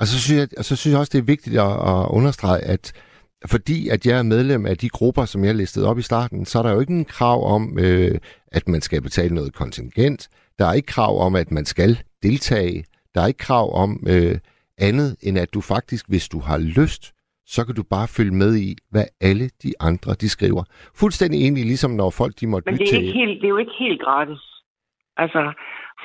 [0.00, 2.62] Og så synes jeg, og så synes jeg også, det er vigtigt at, at understrege,
[2.74, 2.84] at
[3.50, 6.58] fordi at jeg er medlem af de grupper, som jeg listede op i starten, så
[6.58, 8.18] er der jo ikke en krav om, øh,
[8.52, 10.28] at man skal betale noget kontingent.
[10.58, 12.84] Der er ikke krav om, at man skal deltage.
[13.14, 14.38] Der er ikke krav om øh,
[14.78, 17.12] andet, end at du faktisk, hvis du har lyst,
[17.46, 20.64] så kan du bare følge med i, hvad alle de andre, de skriver.
[21.00, 23.62] Fuldstændig egentlig ligesom når folk, de måtte Men det er, ikke helt, det er jo
[23.64, 24.42] ikke helt gratis.
[25.16, 25.52] Altså,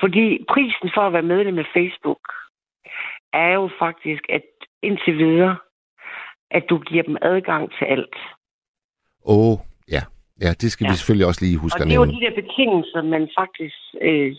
[0.00, 2.24] fordi prisen for at være medlem af Facebook
[3.32, 4.42] er jo faktisk, at
[4.82, 5.56] indtil videre,
[6.50, 8.16] at du giver dem adgang til alt.
[9.24, 9.58] Åh, oh,
[9.90, 10.02] ja.
[10.44, 10.90] Ja, det skal ja.
[10.90, 13.78] Vi selvfølgelig også lige Og huske det at er jo de der betingelser, man faktisk
[14.00, 14.30] øh,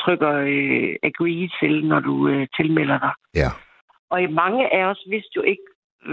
[0.00, 3.12] trykker øh, agree til, når du øh, tilmelder dig.
[3.42, 3.50] Ja.
[4.10, 5.66] Og i mange af os vidste jo ikke,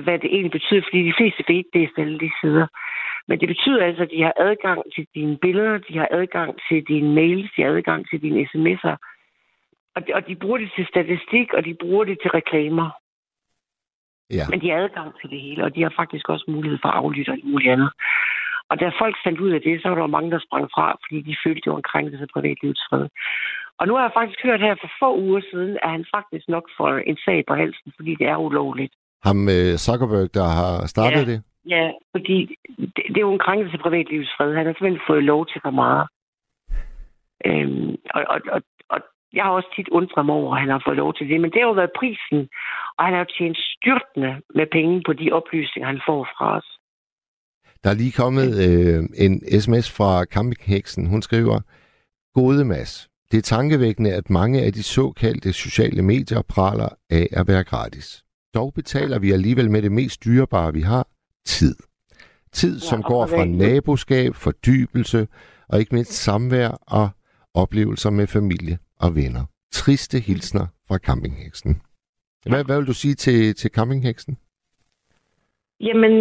[0.04, 2.67] hvad det egentlig betyder, fordi de fleste ved det alle de sider.
[3.28, 6.84] Men det betyder altså, at de har adgang til dine billeder, de har adgang til
[6.88, 8.96] dine mails, de har adgang til dine sms'er.
[9.96, 12.89] Og de, og de bruger det til statistik, og de bruger det til reklamer.
[14.39, 14.46] Ja.
[14.52, 16.98] Men de har adgang til det hele, og de har faktisk også mulighed for at
[17.02, 17.91] aflytte og muligt andet.
[18.69, 21.17] Og da folk fandt ud af det, så var der mange, der sprang fra, fordi
[21.30, 23.06] de følte, det var en krænkelse af privatlivets fred.
[23.80, 26.65] Og nu har jeg faktisk hørt her for få uger siden, at han faktisk nok
[26.78, 28.93] får en sag på halsen, fordi det er ulovligt.
[29.28, 31.32] Ham øh, Zuckerberg, der har startet Ja.
[31.32, 31.39] det.
[31.76, 32.38] Ja, fordi
[32.96, 34.56] det, det er jo en krænkelse af privatlivets fred.
[34.56, 36.06] Han har simpelthen fået lov til for meget.
[37.46, 39.00] Øhm, og, og, og, og
[39.34, 41.41] jeg har også tit undret mig over, at han har fået lov til det.
[41.41, 42.39] Men det har jo været prisen,
[42.98, 46.69] og han har jo tjent styrtende med penge på de oplysninger, han får fra os.
[47.84, 51.10] Der er lige kommet øh, en sms fra campingheksen.
[51.10, 51.60] Hun skriver,
[52.34, 57.48] Gode Mads, det er tankevækkende, at mange af de såkaldte sociale medier praler af at
[57.48, 58.24] være gratis.
[58.54, 61.08] Dog betaler vi alligevel med det mest dyrebare, vi har,
[61.46, 61.76] tid.
[62.52, 65.28] Tid, som og går fra naboskab, fordybelse
[65.69, 67.10] og ikke mindst samvær og
[67.54, 69.44] oplevelser med familie og venner.
[69.72, 71.82] Triste hilsner fra campingheksen.
[72.50, 74.38] Hvad, hvad vil du sige til, til campingheksen?
[75.80, 76.13] Jamen,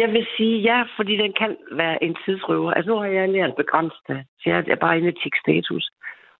[0.00, 2.70] jeg vil sige ja, fordi den kan være en tidsrøver.
[2.72, 5.84] Altså, nu har jeg lært begrænset det, så jeg er bare inde tjekke status.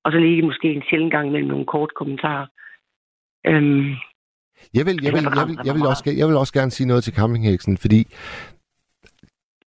[0.05, 2.47] Og så lige måske en sjældent gang mellem nogle korte kommentarer.
[3.47, 3.89] Øhm,
[4.75, 7.05] Jeg vil, jeg, vil, jeg, vil, jeg, vil også, jeg vil også gerne sige noget
[7.05, 8.01] til campingheksen, fordi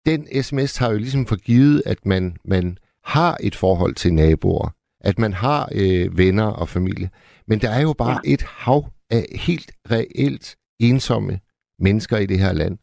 [0.06, 4.68] den sms har jo ligesom forgivet, at man, man har et forhold til naboer,
[5.04, 7.08] at man har øh, venner og familie.
[7.48, 8.32] Men der er jo bare ja.
[8.34, 11.34] et hav af helt reelt ensomme
[11.78, 12.78] mennesker i det her land,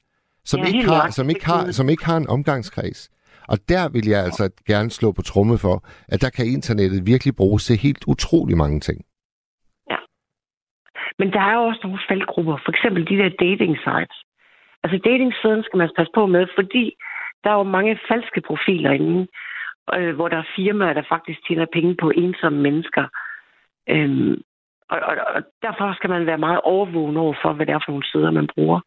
[0.45, 3.09] som, Ja, ikke har, som, ikke har, som ikke har en omgangskreds.
[3.51, 5.77] Og der vil jeg altså gerne slå på tromme for,
[6.13, 8.99] at der kan internettet virkelig bruges til helt utrolig mange ting.
[11.19, 12.57] Men der er jo også nogle faldgrupper.
[12.65, 14.17] For eksempel de der dating sites.
[14.83, 15.31] Altså dating
[15.65, 16.83] skal man passe på med, fordi
[17.43, 19.27] der er jo mange falske profiler inde,
[19.97, 23.05] øh, hvor der er firmaer, der faktisk tjener penge på ensomme mennesker.
[23.89, 24.41] Øhm,
[24.89, 27.91] og, og, og derfor skal man være meget overvågen over for, hvad det er for
[27.91, 28.79] nogle sider, man bruger.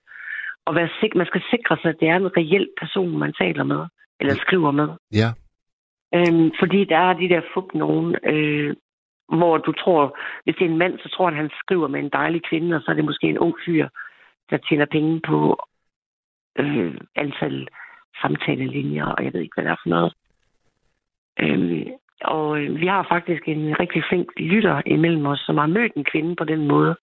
[0.66, 3.64] Og være sik- man skal sikre sig, at det er en reel person, man taler
[3.64, 3.86] med,
[4.20, 4.88] eller skriver med.
[5.12, 5.28] Ja,
[6.14, 8.76] Øhm, fordi der er de der fup nogen, øh,
[9.28, 12.10] hvor du tror, hvis det er en mand, så tror han, han skriver med en
[12.12, 13.88] dejlig kvinde, og så er det måske en ung fyr,
[14.50, 15.66] der tjener penge på
[16.58, 17.68] øh, antal
[18.22, 20.12] samtalelinjer, og jeg ved ikke, hvad det er for noget.
[21.40, 21.84] Øhm,
[22.24, 26.04] og øh, vi har faktisk en rigtig flink lytter imellem os, som har mødt en
[26.12, 26.96] kvinde på den måde.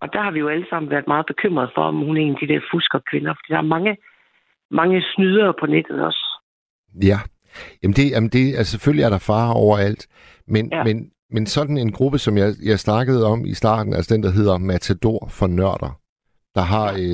[0.00, 2.34] Og der har vi jo alle sammen været meget bekymrede for, om hun er en
[2.34, 3.96] af de der fuskerkvinder, fordi der er mange,
[4.70, 6.24] mange snydere på nettet også.
[7.02, 7.18] ja.
[7.82, 10.06] Jamen, det, jamen det, altså selvfølgelig er der fare overalt,
[10.46, 10.68] men.
[10.72, 10.84] Ja.
[10.84, 14.30] men, men sådan en gruppe, som jeg, jeg snakkede om i starten, altså den, der
[14.30, 16.00] hedder Matador for Nørder,
[16.54, 17.12] der har øh,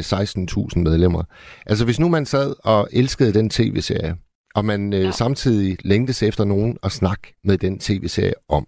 [0.77, 1.23] 16.000 medlemmer.
[1.67, 4.17] Altså hvis nu man sad og elskede den tv-serie,
[4.55, 5.11] og man øh, Ja.
[5.11, 8.67] samtidig længtes efter nogen at snakke med den tv-serie om,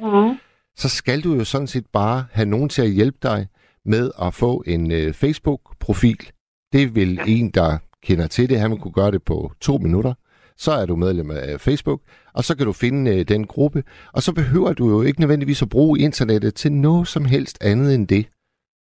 [0.00, 0.36] Mm.
[0.76, 3.48] så skal du jo sådan set bare have nogen til at hjælpe dig
[3.84, 6.30] med at få en øh, Facebook-profil.
[6.72, 7.22] Det vil ja.
[7.26, 10.14] En, der kender til det, han vil kunne gøre det på to minutter.
[10.56, 12.00] Så er du medlem af Facebook,
[12.34, 13.84] og så kan du finde øh, den gruppe.
[14.12, 17.94] Og så behøver du jo ikke nødvendigvis at bruge internettet til noget som helst andet
[17.94, 18.26] end det.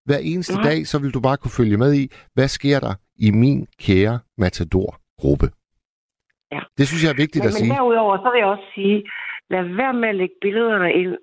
[0.05, 0.63] Hver eneste Nej.
[0.63, 4.19] dag, så vil du bare kunne følge med i, hvad sker der i min kære
[4.37, 5.49] Matador-gruppe.
[6.55, 6.61] Ja.
[6.77, 7.73] Det synes jeg er vigtigt Men, at men sige.
[7.73, 8.97] derudover, så vil jeg også sige,
[9.53, 11.13] lad være med at lægge billederne ind,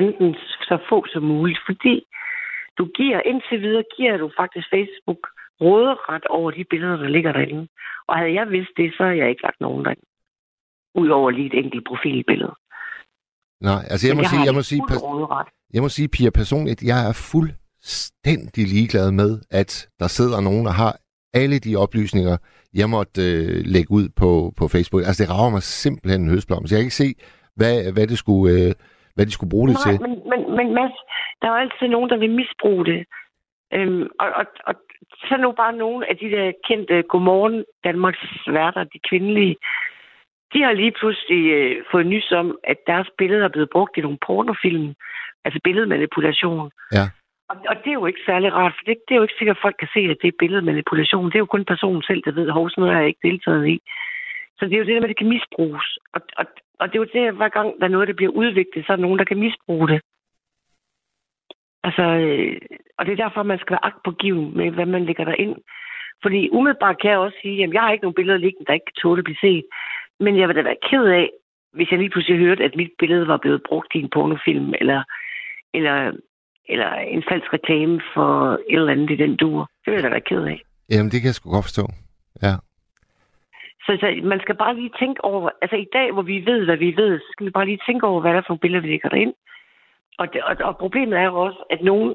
[0.00, 0.28] enten
[0.68, 1.94] så få som muligt, fordi
[2.78, 5.22] du giver, indtil videre giver du faktisk Facebook
[5.60, 7.68] råderet over de billeder, der ligger derinde.
[8.08, 10.06] Og havde jeg vidst det, så havde jeg ikke lagt nogen derinde.
[10.94, 12.54] Udover lige et enkelt profilbillede.
[13.60, 14.82] Nej, altså jeg må Men sige, jeg må sige.
[15.74, 20.72] Jeg må sige, Pia, personligt, jeg er fuldstændig ligeglad med, at der sidder nogen, der
[20.82, 20.92] har
[21.34, 22.36] alle de oplysninger,
[22.74, 25.02] jeg måtte øh, lægge ud på, på Facebook.
[25.02, 26.66] Altså, det rager mig simpelthen en høstblom.
[26.66, 27.10] Så jeg kan ikke se,
[27.58, 28.72] hvad, hvad, det skulle, øh,
[29.14, 29.94] hvad de skulle bruge det Nej, til.
[30.06, 30.96] men, men, men Mads,
[31.40, 33.00] der er jo altid nogen, der vil misbruge det.
[33.74, 34.74] Øhm, og, og, og
[35.28, 39.56] så nu bare nogle af de der kendte Godmorgen Danmarks værter, de kvindelige,
[40.52, 44.00] de har lige pludselig øh, fået nys om, at deres billeder er blevet brugt i
[44.00, 44.94] nogle pornofilm.
[45.44, 46.70] Altså billedmanipulation.
[46.92, 47.06] Ja.
[47.50, 49.64] Og, det er jo ikke særlig rart, for det, det er jo ikke sikkert, at
[49.64, 51.26] folk kan se, at det er billedmanipulation.
[51.26, 53.68] Det er jo kun personen selv, der ved, at sådan noget har jeg ikke deltaget
[53.74, 53.76] i.
[54.58, 55.86] Så det er jo det der med, at det kan misbruges.
[56.14, 56.44] Og, og,
[56.80, 58.92] og det er jo det, at hver gang der er noget, der bliver udviklet, så
[58.92, 60.00] er der nogen, der kan misbruge det.
[61.86, 62.60] Altså, øh,
[62.98, 65.56] og det er derfor, man skal være agtpågiven med, hvad man lægger der ind.
[66.22, 68.90] Fordi umiddelbart kan jeg også sige, at jeg har ikke nogen billeder liggende, der ikke
[68.90, 69.64] kan tåle at blive set.
[70.20, 71.30] Men jeg vil da være ked af,
[71.72, 75.02] hvis jeg lige pludselig hørte, at mit billede var blevet brugt i en pornofilm, eller,
[75.74, 76.12] eller,
[76.72, 79.70] eller en falsk reklame for et eller andet i den dur.
[79.84, 80.62] Det vil jeg da være ked af.
[80.90, 81.84] Jamen, det kan jeg sgu godt forstå.
[82.42, 82.54] Ja.
[83.84, 86.76] Så, så man skal bare lige tænke over, altså i dag, hvor vi ved, hvad
[86.76, 88.82] vi ved, så skal vi bare lige tænke over, hvad der er for nogle billeder,
[88.82, 89.34] vi lægger derind.
[90.18, 92.14] Og, det, og, og problemet er jo også, at nogen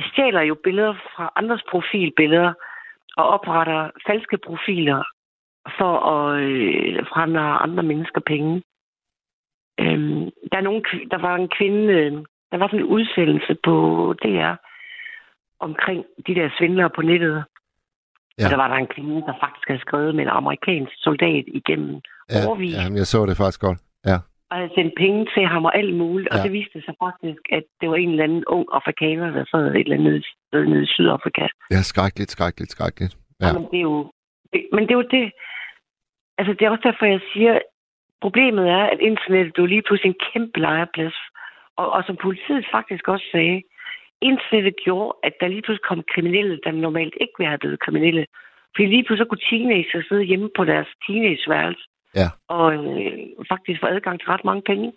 [0.00, 2.52] stjæler jo billeder fra andres profilbilleder
[3.16, 5.02] og opretter falske profiler
[5.78, 8.62] for at øh, fremme andre mennesker penge.
[9.80, 12.12] Øhm, der, er nogen, der var en kvinde, øh,
[12.52, 13.74] der var sådan en udsendelse på
[14.22, 14.54] DR
[15.60, 17.34] omkring de der svindlere på nettet.
[17.34, 17.42] Ja.
[18.38, 18.44] Ja.
[18.44, 22.00] Og der var der en kvinde, der faktisk havde skrevet med en amerikansk soldat igennem
[22.30, 22.74] Ja, overvis.
[22.74, 23.78] ja, jeg så det faktisk godt.
[24.10, 24.16] Ja.
[24.50, 26.28] og havde sendt penge til ham og alt muligt.
[26.30, 26.36] Ja.
[26.36, 26.40] Ja.
[26.40, 29.64] Og det viste sig faktisk, at det var en eller anden ung afrikaner, der sad
[29.66, 31.46] et eller andet sted nede i Sydafrika.
[31.70, 33.16] Er skrækkeligt, skrækkeligt, skrækkeligt.
[33.40, 33.46] Ja.
[33.46, 33.52] Ja.
[33.52, 34.12] Men det er jo
[34.52, 35.32] det, men det er jo det.
[36.38, 37.58] Altså, det er også derfor, jeg siger,
[38.20, 41.14] problemet er, at internettet er jo lige pludselig en kæmpe legeplads.
[41.80, 43.62] Og, og som politiet faktisk også sagde,
[44.30, 48.26] internettet gjorde, at der lige pludselig kom kriminelle, der normalt ikke ville have blevet kriminelle.
[48.74, 51.84] Fordi lige pludselig kunne teenager sidde hjemme på deres teenageværelse
[52.20, 52.28] Ja.
[52.48, 53.12] og øh,
[53.52, 54.92] faktisk få adgang til ret mange penge.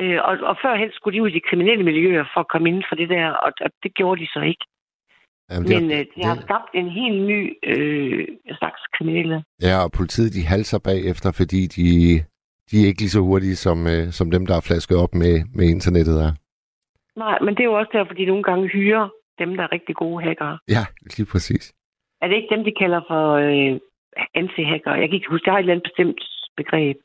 [0.00, 2.84] Øh, og, og førhen skulle de ud i de kriminelle miljøer for at komme inden
[2.88, 4.64] for det der, og, og det gjorde de så ikke.
[5.50, 7.40] Jamen, Men øh, det, det har skabt en helt ny
[7.72, 9.44] øh, slags kriminelle.
[9.62, 11.86] ja, og politiet de halser bagefter, fordi de,
[12.70, 15.34] de er ikke lige så hurtige som, øh, som dem, der er flasket op med,
[15.54, 16.32] med internettet er.
[17.16, 19.94] Nej, men det er jo også derfor, de nogle gange hyrer dem, der er rigtig
[19.96, 20.58] gode hackere.
[20.68, 20.84] Ja,
[21.16, 21.74] lige præcis.
[22.22, 23.72] Er det ikke dem, de kalder for øh,
[24.40, 24.94] anti-hacker?
[25.00, 26.20] Jeg kan ikke huske, jeg har et eller andet bestemt
[26.56, 26.96] begreb.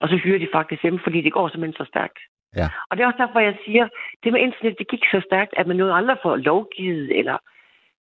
[0.00, 2.18] Og så hyrer de faktisk dem, fordi det går simpelthen så stærkt.
[2.56, 2.68] Ja.
[2.88, 3.88] Og det er også derfor, jeg siger,
[4.24, 7.38] det med internet, det gik så stærkt, at man nåede aldrig for lovgivet eller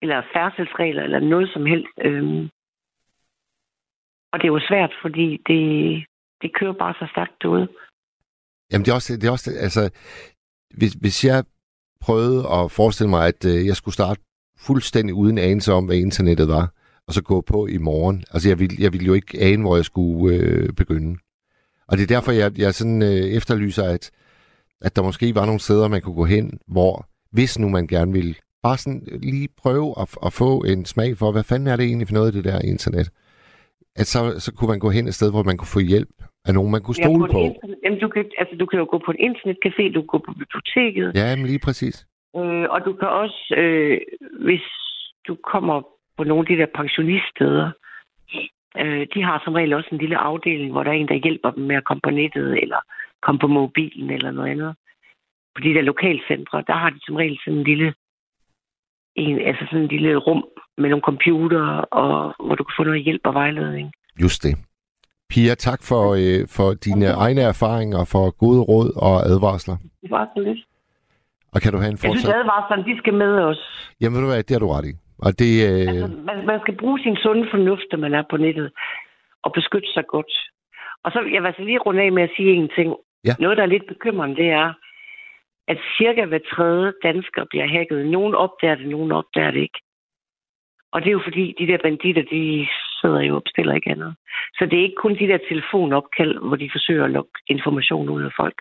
[0.01, 1.95] eller færdselsregler, eller noget som helst.
[2.01, 2.49] Øhm.
[4.31, 5.63] Og det er jo svært, fordi det,
[6.45, 7.67] det kører bare så stærkt derude.
[8.71, 9.83] Jamen det er også, det er også altså,
[10.79, 11.43] hvis, hvis jeg
[12.01, 14.21] prøvede at forestille mig, at øh, jeg skulle starte
[14.57, 16.73] fuldstændig uden anelse om, hvad internettet var,
[17.07, 18.23] og så gå på i morgen.
[18.33, 21.19] Altså jeg ville, jeg ville jo ikke ane, hvor jeg skulle øh, begynde.
[21.87, 24.11] Og det er derfor, jeg, jeg sådan øh, efterlyser, at,
[24.81, 28.13] at der måske var nogle steder, man kunne gå hen, hvor hvis nu man gerne
[28.13, 31.85] ville bare sådan lige prøve at, at få en smag for, hvad fanden er det
[31.85, 33.09] egentlig for noget af det der internet?
[33.95, 36.15] At så, så kunne man gå hen et sted, hvor man kunne få hjælp
[36.47, 37.41] af nogen, man kunne stole ja, på.
[37.61, 37.67] på.
[37.83, 40.33] Jamen, du, kan, altså, du kan jo gå på en internetcafé, du kan gå på
[40.41, 41.07] biblioteket.
[41.15, 41.95] Ja, men lige præcis.
[42.37, 43.97] Øh, og du kan også, øh,
[44.45, 44.65] hvis
[45.27, 45.81] du kommer
[46.17, 47.71] på nogle af de der pensioniststeder,
[48.81, 51.51] øh, de har som regel også en lille afdeling, hvor der er en, der hjælper
[51.51, 52.79] dem med at komme på nettet, eller
[53.21, 54.75] komme på mobilen, eller noget andet.
[55.55, 57.93] På de der lokalcentre, der har de som regel sådan en lille,
[59.15, 60.45] en, altså sådan en lille rum
[60.77, 61.65] med nogle computer,
[62.01, 63.91] og hvor du kan få noget hjælp og vejledning.
[64.21, 64.55] Just det.
[65.31, 67.21] Pia, tak for, øh, for dine okay.
[67.25, 69.77] egne erfaringer, for gode råd og advarsler.
[70.01, 70.61] Det var så lidt.
[71.53, 72.13] Og kan du have en fortsat...
[72.13, 73.61] Jeg synes, advarslerne, de skal med os.
[74.01, 74.93] Jamen ved du hvad, det har du ret i.
[75.25, 75.87] Og det, øh...
[75.91, 78.71] altså, man, man skal bruge sin sunde fornuft, når man er på nettet,
[79.43, 80.31] og beskytte sig godt.
[81.03, 82.87] Og så jeg vil altså lige runde af med at sige en ting.
[83.27, 83.33] Ja.
[83.39, 84.73] Noget, der er lidt bekymrende, det er,
[85.67, 88.07] at cirka hver tredje dansker bliver hacket.
[88.15, 89.79] Nogen opdager det, nogen opdager det ikke.
[90.93, 92.67] Og det er jo fordi, de der banditter, de
[93.05, 94.15] sidder jo og bestiller ikke andet.
[94.57, 98.23] Så det er ikke kun de der telefonopkald, hvor de forsøger at lukke information ud
[98.23, 98.57] af folk.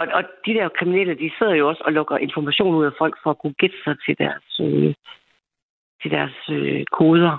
[0.00, 3.14] Og, og de der kriminelle, de sidder jo også og lukker information ud af folk
[3.22, 4.94] for at kunne gætte sig til deres, øh,
[6.02, 7.34] til deres øh, koder.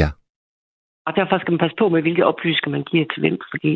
[0.00, 0.08] Ja.
[1.06, 3.72] Og derfor skal man passe på med, hvilke oplysninger man giver til hvem, fordi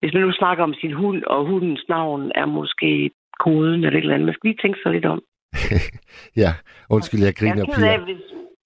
[0.00, 3.10] hvis man nu snakker om sin hund, og hundens navn er måske
[3.44, 5.20] koden eller et eller andet, man skal lige tænke sig lidt om.
[6.42, 6.52] ja,
[6.90, 8.22] undskyld, jeg griner, jeg er af, hvis,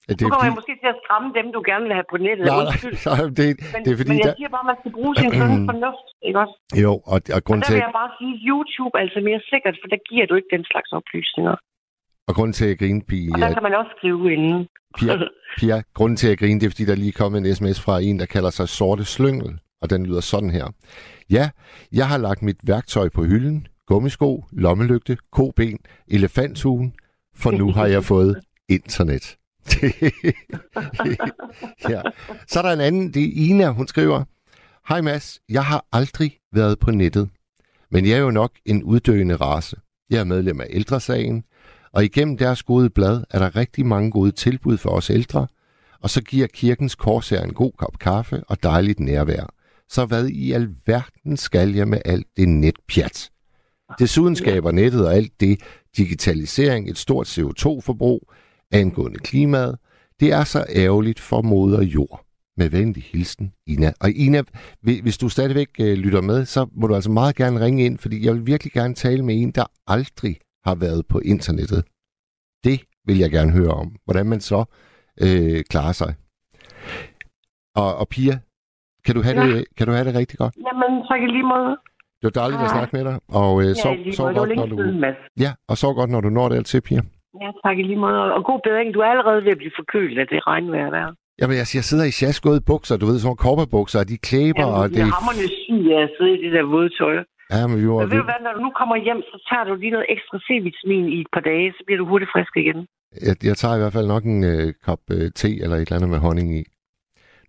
[0.09, 0.51] det nu kommer fordi...
[0.51, 2.45] jeg måske til at skræmme dem, du gerne vil have på nettet.
[2.53, 2.65] Nej,
[3.09, 4.37] nej, det, men, det er fordi, men jeg der...
[4.39, 6.57] siger bare, at man skal bruge sin sunde fornuft, ikke også?
[6.85, 7.73] Jo, og, og grund og til...
[7.73, 10.35] der vil jeg bare sige, at YouTube er altså mere sikkert, for der giver du
[10.39, 11.57] ikke den slags oplysninger.
[12.29, 13.33] Og grunden til at grine, Pia...
[13.35, 14.61] Og der kan man også skrive inden.
[14.99, 15.15] Pia,
[15.59, 18.17] Pia, grunden til at grine, det er, fordi der lige kom en sms fra en,
[18.23, 19.51] der kalder sig Sorte Slyngel,
[19.83, 20.67] og den lyder sådan her.
[21.37, 21.45] Ja,
[21.93, 26.95] jeg har lagt mit værktøj på hylden, gummisko, lommelygte, koben, elefanthugen,
[27.37, 28.33] for nu har jeg fået
[28.79, 29.37] internet.
[31.93, 32.03] ja.
[32.49, 34.25] Så er der en anden, det er Ina, hun skriver,
[34.89, 37.29] Hej Mads, jeg har aldrig været på nettet,
[37.91, 39.77] men jeg er jo nok en uddøende race.
[40.11, 41.45] Jeg er medlem af ældresagen,
[41.93, 45.47] og igennem deres gode blad er der rigtig mange gode tilbud for os ældre,
[46.01, 49.55] og så giver kirkens korsager en god kop kaffe og dejligt nærvær.
[49.89, 53.31] Så hvad i alverden skal jeg med alt det netpjat?
[53.99, 55.61] Desuden skaber nettet og alt det
[55.97, 58.33] digitalisering et stort CO2-forbrug,
[58.75, 59.79] angående klimaet.
[60.21, 62.21] Det er så ærgerligt for moder jord.
[62.57, 63.93] Med venlig hilsen, Ina.
[64.01, 64.43] Og Ina,
[64.83, 68.27] hvis du stadigvæk øh, lytter med, så må du altså meget gerne ringe ind, fordi
[68.27, 71.85] jeg vil virkelig gerne tale med en, der aldrig har været på internettet.
[72.65, 73.97] Det vil jeg gerne høre om.
[74.05, 74.65] Hvordan man så
[75.21, 76.15] øh, klarer sig.
[77.75, 78.39] Og, og Pia,
[79.05, 79.47] kan du, have ja.
[79.47, 80.55] det, kan du have det rigtig godt?
[80.57, 81.71] Jamen, tak i lige måde.
[82.23, 83.21] Det var dejligt at snakke med dig.
[83.29, 84.77] Og øh, ja, sov, sov godt, når du...
[85.41, 87.01] Ja, og så godt, når du når det til, Pia.
[87.43, 88.21] Ja, tak i lige måde.
[88.37, 88.95] Og god bedring.
[88.95, 91.07] Du er allerede ved at blive forkølet af det regnvejr der.
[91.41, 94.67] Jamen, jeg, jeg sidder i sjaskåde bukser, du ved, sådan nogle bukser, og de klæber,
[94.67, 95.01] Jamen, og det...
[95.05, 97.15] er hammerne syg af at sidde i det der våde tøj.
[97.55, 98.01] Ja, men var...
[98.01, 100.37] Men ved du hvad, når du nu kommer hjem, så tager du lige noget ekstra
[100.47, 102.79] C-vitamin i et par dage, så bliver du hurtigt frisk igen.
[103.27, 105.97] Jeg, jeg tager i hvert fald nok en øh, kop øh, te eller et eller
[105.99, 106.63] andet med honning i.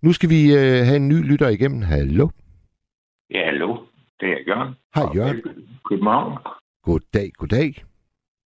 [0.04, 1.82] Nu skal vi øh, have en ny lytter igennem.
[1.82, 2.26] Hallo?
[3.34, 3.70] Ja, hallo.
[4.20, 4.72] Det er Jørgen.
[4.94, 5.42] Hej, Jørgen.
[5.88, 6.32] København.
[6.86, 7.70] Goddag, goddag.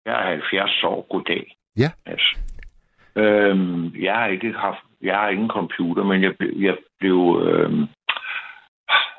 [0.06, 1.08] Jeg er 70 år.
[1.10, 1.56] Goddag.
[1.78, 1.92] Ja.
[2.06, 2.38] Altså.
[3.16, 7.88] Øhm, jeg har ikke haft, jeg har ingen computer, men jeg, jeg blev, øhm,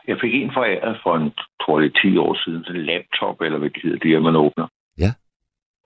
[0.06, 3.70] jeg fik en foræret for en, tror det 10 år siden, en laptop, eller hvad
[3.70, 4.68] det hedder, det man åbner.
[4.98, 5.10] Ja.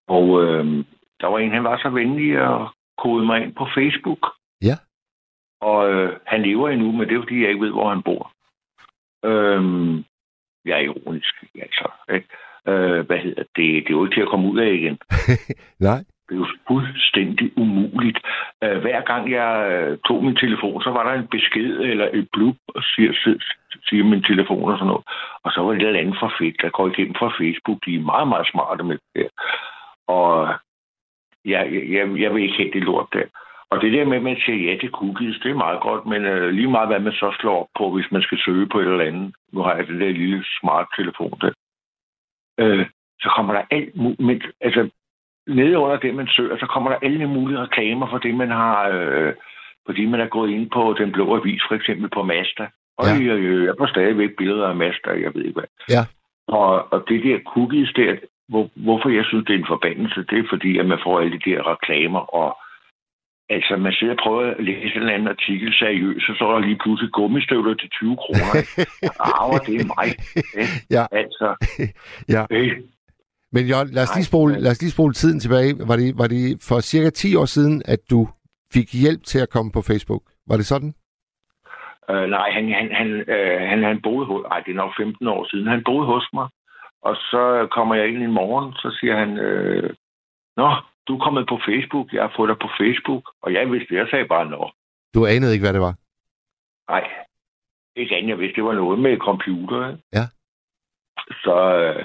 [0.09, 0.85] Og øhm,
[1.21, 4.23] der var en, han var så venlig at kode mig ind på Facebook.
[4.63, 4.77] Ja.
[5.61, 8.33] Og øh, han lever endnu, men det er fordi, jeg ikke ved, hvor han bor.
[9.25, 10.05] Øhm,
[10.65, 11.91] jeg er ironisk, altså.
[12.15, 12.29] Ikke?
[12.69, 13.69] Øh, hvad hedder det?
[13.85, 14.99] Det er jo ikke til at komme ud af igen.
[15.89, 16.01] Nej.
[16.31, 18.19] Det er jo fuldstændig umuligt.
[18.65, 22.29] Uh, hver gang jeg uh, tog min telefon, så var der en besked eller et
[22.33, 23.13] blub, og siger,
[23.89, 25.05] siger min telefon og sådan noget.
[25.45, 27.79] Og så var det et eller andet fra fedt, der går igennem fra Facebook.
[27.87, 29.29] De er meget, meget smarte med det
[30.09, 30.55] Og
[31.45, 31.63] jeg,
[31.97, 33.27] jeg, jeg vil ikke have det lort der.
[33.71, 36.23] Og det der med, at man siger ja til cookies, det er meget godt, men
[36.35, 38.87] uh, lige meget hvad man så slår op på, hvis man skal søge på et
[38.87, 39.35] eller andet.
[39.53, 41.53] Nu har jeg den der lille smart telefon der.
[42.63, 42.87] Uh,
[43.21, 44.47] så kommer der alt muligt.
[44.61, 44.89] Altså,
[45.47, 48.89] nede under det, man søger, så kommer der alle mulige reklamer for det, man har...
[48.89, 49.33] Øh,
[49.87, 52.67] fordi man er gået ind på Den Blå Avis, for eksempel på Mazda.
[52.99, 53.13] Og Ja.
[53.29, 55.71] jeg, jeg får stadigvæk billeder af Mazda, jeg ved ikke hvad.
[55.89, 56.03] Ja.
[56.49, 58.17] Og, og det der cookies der,
[58.49, 61.33] hvor, hvorfor jeg synes, det er en forbandelse, det er fordi, at man får alle
[61.39, 62.59] de der reklamer, og
[63.57, 66.59] altså, man sidder og prøver at læse en eller anden artikel seriøst, så står der
[66.67, 68.53] lige pludselig gummistøvler til 20 kroner.
[69.21, 70.07] Arver, det er mig.
[70.11, 70.23] ikke?
[70.97, 71.05] Ja.
[71.13, 71.49] Altså,
[72.35, 72.43] Ja.
[72.51, 72.71] øh,
[73.53, 75.73] Men Jørgen, lad os, lige spole, lad os lige spole tiden tilbage.
[75.89, 78.29] Var det, var det for cirka 10 år siden, at du
[78.75, 80.23] fik hjælp til at komme på Facebook?
[80.49, 80.93] Var det sådan?
[82.11, 84.43] Øh, nej, han, han, han, øh, han, han boede hos...
[84.51, 85.67] Ej, det er nok 15 år siden.
[85.67, 86.49] Han boede hos mig.
[87.03, 89.39] Og så kommer jeg ind en morgen, så siger han...
[89.39, 89.91] Øh,
[90.57, 90.69] Nå,
[91.11, 92.07] du er kommet på Facebook.
[92.13, 93.25] Jeg har fået dig på Facebook.
[93.45, 94.63] Og jeg vidste, jeg sagde bare nå.
[95.15, 95.95] Du anede ikke, hvad det var?
[96.93, 97.05] Nej,
[98.01, 98.29] ikke andet.
[98.33, 99.81] Jeg vidste, det var noget med computer.
[100.17, 100.25] Ja.
[101.45, 102.05] Så, øh,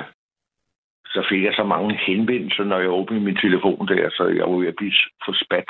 [1.14, 4.58] så fik jeg så mange henvendelser, når jeg åbnede min telefon der, så jeg var
[4.58, 4.94] ved at blive
[5.26, 5.70] for spat.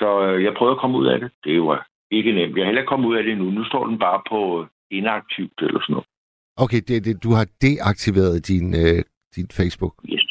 [0.00, 1.30] Så øh, jeg prøvede at komme ud af det.
[1.44, 2.56] Det var ikke nemt.
[2.56, 3.44] Jeg er heller kommet ud af det nu.
[3.50, 6.08] Nu står den bare på inaktivt eller sådan noget.
[6.56, 9.00] Okay, det, det, du har deaktiveret din, øh,
[9.36, 9.94] din Facebook.
[10.12, 10.26] Yes.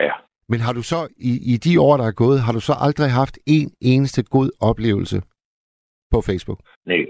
[0.00, 0.12] Ja.
[0.52, 1.00] Men har du så,
[1.30, 4.48] i, i de år, der er gået, har du så aldrig haft en eneste god
[4.70, 5.18] oplevelse
[6.12, 6.60] på Facebook?
[6.86, 7.02] Nej,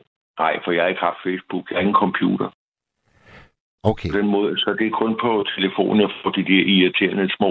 [0.42, 1.64] nej, for jeg har ikke haft Facebook.
[1.70, 2.48] Jeg har ingen computer.
[3.90, 7.26] Okay, På den måde, så det er kun på telefonen, jeg får de der irriterende
[7.36, 7.50] små.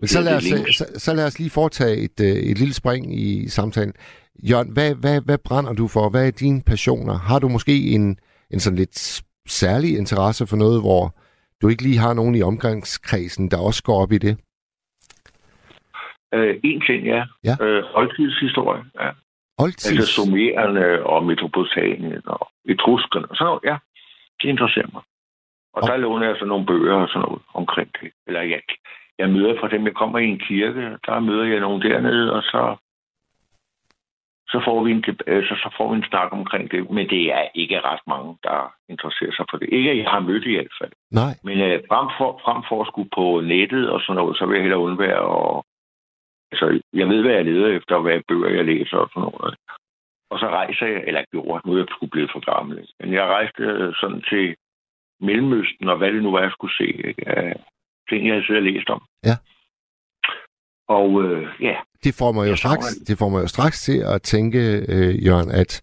[0.00, 0.44] men så er lad, os,
[0.80, 3.94] så, så lad os lige foretage et, øh, et lille spring i samtalen.
[4.50, 6.04] Jørgen, hvad, hvad, hvad brænder du for?
[6.10, 7.14] Hvad er dine passioner?
[7.28, 8.04] Har du måske en,
[8.52, 9.22] en sådan lidt
[9.62, 11.02] særlig interesse for noget, hvor
[11.60, 14.34] du ikke lige har nogen i omgangskredsen, der også går op i det?
[16.34, 17.24] Øh, en ting, ja.
[17.44, 17.54] Ja.
[17.64, 18.84] Øh, oldtidshistorie.
[19.00, 19.10] Ja.
[19.58, 19.90] Oldtids?
[19.90, 23.60] Altså sumererne og metropolitanien og etruskerne og sådan noget.
[23.64, 23.76] Ja,
[24.42, 25.02] det interesserer mig.
[25.74, 28.10] Og Og- der låner jeg så nogle bøger og sådan noget omkring det.
[28.26, 28.60] Eller jeg,
[29.18, 32.42] jeg møder fra dem, jeg kommer i en kirke, der møder jeg nogen dernede, og
[32.42, 32.76] så,
[34.52, 36.90] så, får vi en, øh, så, så får vi en snak omkring det.
[36.90, 39.68] Men det er ikke ret mange, der interesserer sig for det.
[39.72, 40.92] Ikke, at jeg har mødt i hvert fald.
[41.10, 41.32] Nej.
[41.44, 44.54] Men øh, frem, for, frem for at skulle på nettet og sådan noget, så vil
[44.54, 45.18] jeg hellere undvære.
[45.18, 45.64] Og,
[46.52, 46.66] altså,
[47.00, 49.54] jeg ved, hvad jeg leder efter, og hvad bøger jeg læser og sådan noget.
[50.32, 52.76] Og så rejser jeg, eller gjorde, nu er jeg sgu blevet for gammel.
[53.00, 54.44] Men jeg rejste øh, sådan til
[55.20, 56.88] Mellemøsten, og hvad det nu var, jeg skulle se.
[57.08, 57.22] Ikke?
[58.08, 59.02] Ting, jeg havde siddet og læst om.
[59.28, 59.36] Ja.
[60.88, 63.08] Og øh, ja, Det får mig jo Jeg straks, det.
[63.08, 64.58] det får mig jo straks til at tænke,
[64.94, 65.82] øh, Jørgen, at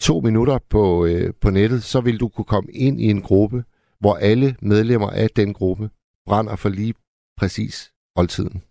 [0.00, 3.64] to minutter på, øh, på nettet, så vil du kunne komme ind i en gruppe,
[4.00, 5.90] hvor alle medlemmer af den gruppe
[6.26, 6.94] brænder for lige
[7.36, 8.62] præcis oldtiden.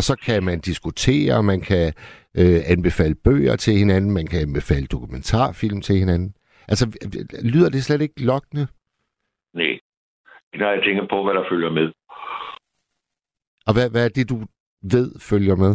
[0.00, 1.86] Og så kan man diskutere, man kan
[2.40, 6.30] øh, anbefale bøger til hinanden, man kan anbefale dokumentarfilm til hinanden.
[6.68, 6.84] Altså,
[7.54, 8.66] lyder det slet ikke lokkende?
[9.54, 9.78] nej.
[10.54, 11.88] Når jeg tænker på, hvad der følger med.
[13.66, 14.36] Og hvad, hvad er det, du
[14.94, 15.72] ved følger med?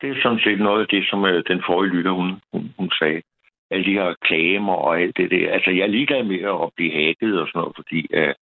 [0.00, 2.90] Det er sådan set noget af det, som øh, den forrige lytter, hun, hun, hun
[2.98, 3.22] sagde.
[3.70, 5.52] Alle de her reklamer og alt det der.
[5.52, 8.34] Altså, jeg er ligeglad med at blive hacket og sådan noget, fordi øh,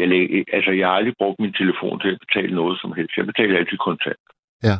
[0.00, 3.16] jeg, læ- altså, jeg har aldrig brugt min telefon til at betale noget som helst.
[3.16, 4.24] Jeg betaler altid kontant.
[4.68, 4.76] Ja.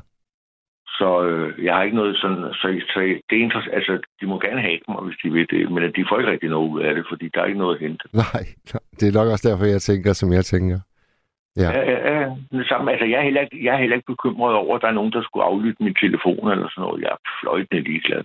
[0.98, 2.42] Så øh, jeg har ikke noget sådan...
[2.60, 3.74] Så, så det er interessant.
[3.74, 6.48] Altså, de må gerne hacke mig, hvis de vil det, men de får ikke rigtig
[6.48, 8.04] noget ud af det, fordi der er ikke noget at hente.
[8.24, 8.42] Nej,
[8.98, 10.78] det er nok også derfor, jeg tænker, som jeg tænker.
[11.56, 11.70] Ja.
[11.76, 12.26] Ja, ja, ja.
[12.68, 12.90] Samme.
[12.92, 15.12] Altså, jeg er, heller ikke, jeg er heller ikke bekymret over, at der er nogen,
[15.12, 17.02] der skulle aflytte min telefon eller sådan noget.
[17.02, 18.24] Jeg er fløjtende ligeglad.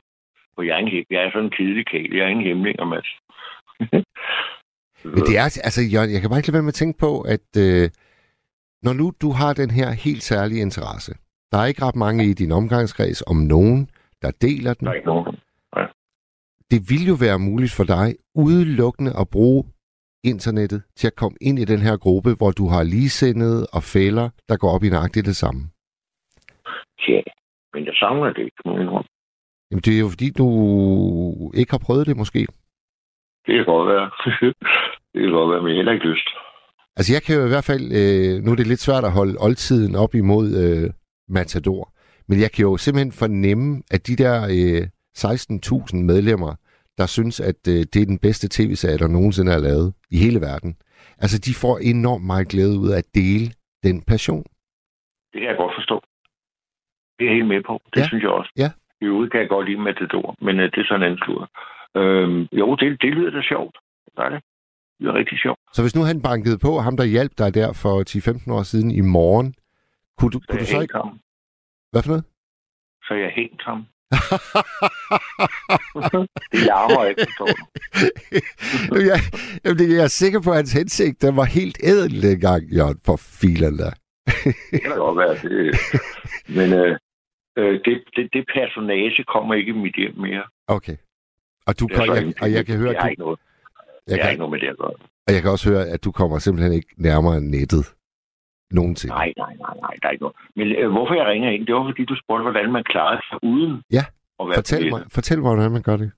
[0.56, 2.14] For jeg er, en, jeg er sådan en kedelig kæl.
[2.16, 3.10] Jeg er ingen hemmeligere, Mads.
[5.14, 7.22] Men det er, altså, Jørgen, jeg kan bare ikke lade være med at tænke på,
[7.22, 7.90] at øh,
[8.84, 11.14] når nu du har den her helt særlige interesse,
[11.52, 13.90] der er ikke ret mange i din omgangskreds om nogen,
[14.22, 14.86] der deler den.
[14.86, 15.36] Der er ikke nogen.
[16.72, 19.64] Det vil jo være muligt for dig udelukkende at bruge
[20.24, 24.30] internettet til at komme ind i den her gruppe, hvor du har ligesindede og fælder,
[24.50, 25.62] der går op i nøjagtigt det samme.
[27.08, 27.22] Ja,
[27.74, 28.62] men jeg savner det ikke.
[29.72, 30.48] Jamen, det er jo fordi, du
[31.54, 32.48] ikke har prøvet det måske.
[33.46, 34.06] Det kan godt være.
[35.14, 36.28] det kan godt være, men heller ikke lyst.
[36.98, 39.36] Altså jeg kan jo i hvert fald, øh, nu er det lidt svært at holde
[39.40, 40.90] oldtiden op imod øh,
[41.30, 41.84] Matador,
[42.30, 44.82] men jeg kan jo simpelthen fornemme, at de der øh,
[45.18, 46.52] 16.000 medlemmer,
[46.98, 50.40] der synes, at øh, det er den bedste tv-serie, der nogensinde er lavet i hele
[50.42, 50.72] verden,
[51.24, 53.48] altså de får enormt meget glæde ud af at dele
[53.84, 54.44] den passion.
[55.32, 55.98] Det kan jeg godt forstå.
[57.16, 57.76] Det er jeg helt med på.
[57.94, 58.08] Det Ja.
[58.08, 58.52] synes jeg også.
[58.64, 58.70] Ja.
[59.02, 61.42] I øvrigt kan jeg godt lide Matador, men øh, det er sådan en anden slur.
[61.96, 63.78] Øhm, jo, det, det lyder da sjovt.
[64.06, 64.42] Det er det.
[64.98, 65.60] Det lyder rigtig sjovt.
[65.74, 68.04] Så hvis nu han bankede på, ham der hjalp dig der for
[68.50, 69.54] 10-15 år siden i morgen,
[70.18, 70.94] kunne du, Så kunne du så ikke...
[70.94, 71.20] ham.
[71.92, 72.24] Hvad for noget?
[73.08, 73.86] Så jeg hængt ham.
[76.52, 77.22] Det larmer ikke,
[79.12, 79.20] jeg,
[79.66, 83.16] jamen, jeg er sikker på, at hans hensigt den var helt ædel dengang, Jørgen, for
[83.42, 83.92] filen der.
[84.72, 85.34] det kan godt være.
[85.46, 85.76] Det,
[86.58, 86.98] men øh,
[87.58, 90.44] øh, det, det, det personage kommer ikke i mit hjem mere.
[90.68, 90.96] Okay.
[91.68, 93.40] Og, du kan, jeg, og jeg kan høre, det at har ikke noget,
[94.08, 94.96] jeg har kan, ikke noget med det at gøre.
[95.28, 97.86] og jeg kan også høre, at du kommer simpelthen ikke nærmere nettet
[98.72, 99.16] nogensinde.
[99.16, 100.38] Nej, nej, nej, nej, der er ikke noget.
[100.56, 103.38] Men øh, hvorfor jeg ringer ind, det var fordi, du spurgte, hvordan man klarede sig
[103.44, 104.04] uden Ja,
[104.40, 106.12] at være Fortæl mig, fortæl mig, hvordan man gør det.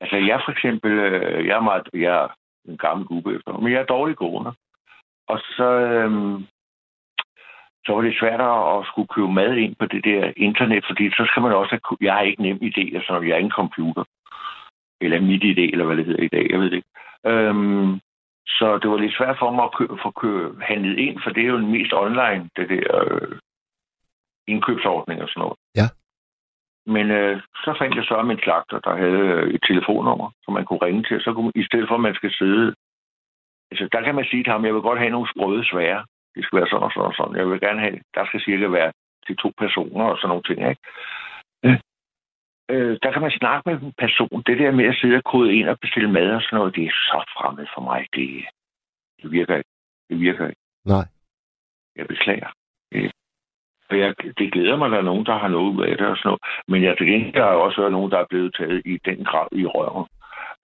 [0.00, 2.28] Altså, jeg for eksempel, øh, jeg er meget, jeg er
[2.70, 4.52] en gammel gubbe efter, men jeg er dårlig gående.
[5.32, 6.36] Og så, øhm,
[7.84, 11.04] så var det svært at, at skulle købe mad ind på det der internet, fordi
[11.10, 13.60] så skal man også have, jeg har ikke nem idé, altså jeg er ikke en
[13.62, 14.04] computer.
[15.00, 16.92] Eller mit idé, eller hvad det hedder i dag, jeg ved det ikke.
[17.26, 18.00] Øhm,
[18.46, 21.42] så det var lidt svært for mig at købe, få købe, handlet ind, for det
[21.42, 23.38] er jo den mest online, det der øh,
[24.48, 25.58] indkøbsordning og sådan noget.
[25.80, 25.86] Ja.
[26.94, 30.64] Men øh, så fandt jeg så min slagter, der havde øh, et telefonnummer, som man
[30.64, 31.20] kunne ringe til.
[31.20, 32.74] Så kunne, I stedet for, at man skal sidde...
[33.70, 36.04] Altså, der kan man sige til ham, jeg vil godt have nogle sprøde svære.
[36.34, 37.36] Det skal være sådan og sådan og sådan.
[37.36, 37.98] Jeg vil gerne have...
[38.14, 38.92] Der skal cirka være
[39.26, 40.82] til to personer og sådan nogle ting, ikke?
[41.64, 41.78] Øh,
[42.70, 44.42] øh, der kan man snakke med en person.
[44.46, 46.84] Det der med at sidde og kode ind og bestille mad og sådan noget, det
[46.84, 48.06] er så fremmed for mig.
[48.14, 48.28] Det,
[49.22, 49.70] det virker ikke.
[50.10, 50.60] Det virker ikke.
[50.84, 51.06] Nej.
[51.96, 52.50] Jeg beklager.
[52.94, 53.10] Øh,
[53.90, 56.06] Og jeg, det glæder mig, at der er nogen, der har noget ud af det
[56.06, 56.42] og sådan noget.
[56.68, 59.48] Men jeg til gengæld har også hørt nogen, der er blevet taget i den grad
[59.52, 60.06] i røven.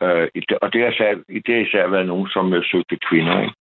[0.03, 0.29] Øh,
[0.63, 1.15] og det har, især,
[1.47, 3.41] det har især været nogen, som øh, søgte kvinder.
[3.41, 3.55] Ikke?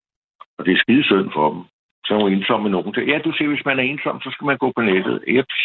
[0.58, 1.62] Og det er skide synd for dem.
[2.06, 2.96] Så er ensomme nogen.
[3.12, 5.24] Ja, du siger, hvis man er ensom, så skal man gå på nettet.
[5.28, 5.60] Jeps.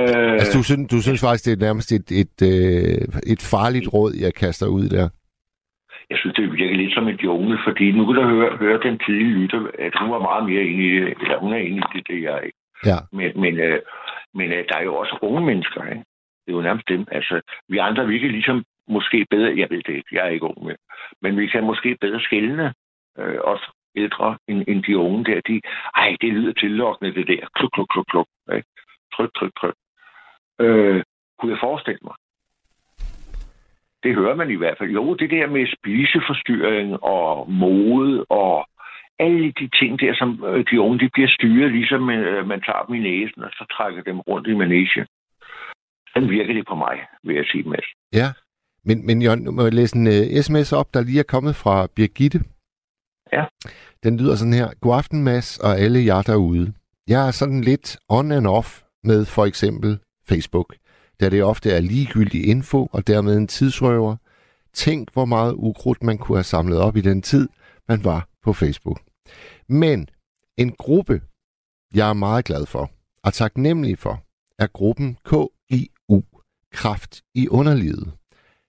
[0.00, 3.00] Øh, Altså, du synes, du synes faktisk, det er nærmest et, et, øh,
[3.32, 5.08] et farligt råd, jeg kaster ud der.
[6.10, 8.98] Jeg synes, det virker lidt som et jungle, fordi nu kan du høre, høre den
[9.06, 11.88] tidlige lytter, at hun var meget mere inde i det, eller hun er inde i
[11.94, 12.58] det, det jeg er ikke.
[12.90, 12.98] Ja.
[13.12, 13.80] Men, men, øh,
[14.34, 16.04] men øh, der er jo også unge mennesker, ikke?
[16.42, 17.06] Det er jo nærmest dem.
[17.10, 20.44] Altså, vi andre, vi kan ligesom måske bedre, jeg ved det ikke, jeg er ikke
[20.50, 20.76] ung mere,
[21.22, 22.74] men vi kan måske bedre skælne
[23.18, 23.60] øh, os
[23.96, 25.40] ældre end, end de unge der.
[25.48, 25.60] De,
[25.96, 27.46] ej, det lyder tillokkende, det der.
[27.54, 28.26] Kluk, kluk, kluk, kluk.
[28.56, 28.68] Ikke?
[29.14, 29.74] Tryk, tryk, tryk.
[30.60, 31.02] Øh,
[31.38, 32.14] kunne jeg forestille mig?
[34.02, 34.90] Det hører man i hvert fald.
[34.90, 38.68] Jo, det der med spiseforstyrring og mode og
[39.18, 42.84] alle de ting der, som øh, de unge, de bliver styret, ligesom øh, man tager
[42.86, 45.06] dem i næsen, og så trækker dem rundt i manege.
[46.14, 47.88] Den virker det på mig, vil jeg sige, Mads.
[48.12, 48.28] Ja.
[48.84, 51.56] Men, men Jørgen, nu må jeg læse en uh, sms op, der lige er kommet
[51.56, 52.38] fra Birgitte.
[53.32, 53.44] Ja.
[54.04, 54.68] Den lyder sådan her.
[54.80, 56.72] God aften, Mads, og alle jer derude.
[57.08, 59.98] Jeg er sådan lidt on and off med for eksempel
[60.28, 60.76] Facebook,
[61.20, 64.16] da det ofte er ligegyldig info og dermed en tidsrøver.
[64.74, 67.48] Tænk, hvor meget ukrudt man kunne have samlet op i den tid,
[67.88, 69.00] man var på Facebook.
[69.68, 70.08] Men
[70.56, 71.20] en gruppe,
[71.94, 72.90] jeg er meget glad for
[73.22, 74.22] og taknemmelig for,
[74.58, 76.22] er gruppen KIU,
[76.72, 78.12] Kraft i underlivet.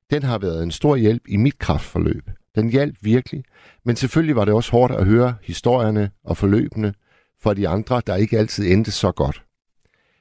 [0.10, 2.30] Den har været en stor hjælp i mit kraftforløb.
[2.56, 3.44] Den hjalp virkelig,
[3.86, 6.94] men selvfølgelig var det også hårdt at høre historierne og forløbene
[7.42, 9.47] for de andre, der ikke altid endte så godt.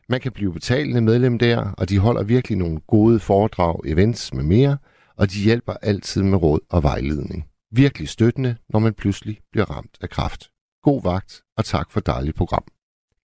[0.09, 4.45] Man kan blive betalende medlem der, og de holder virkelig nogle gode foredrag, events med
[4.45, 4.79] mere,
[5.17, 7.49] og de hjælper altid med råd og vejledning.
[7.71, 10.51] Virkelig støttende, når man pludselig bliver ramt af kraft.
[10.83, 12.65] God vagt, og tak for dejligt program.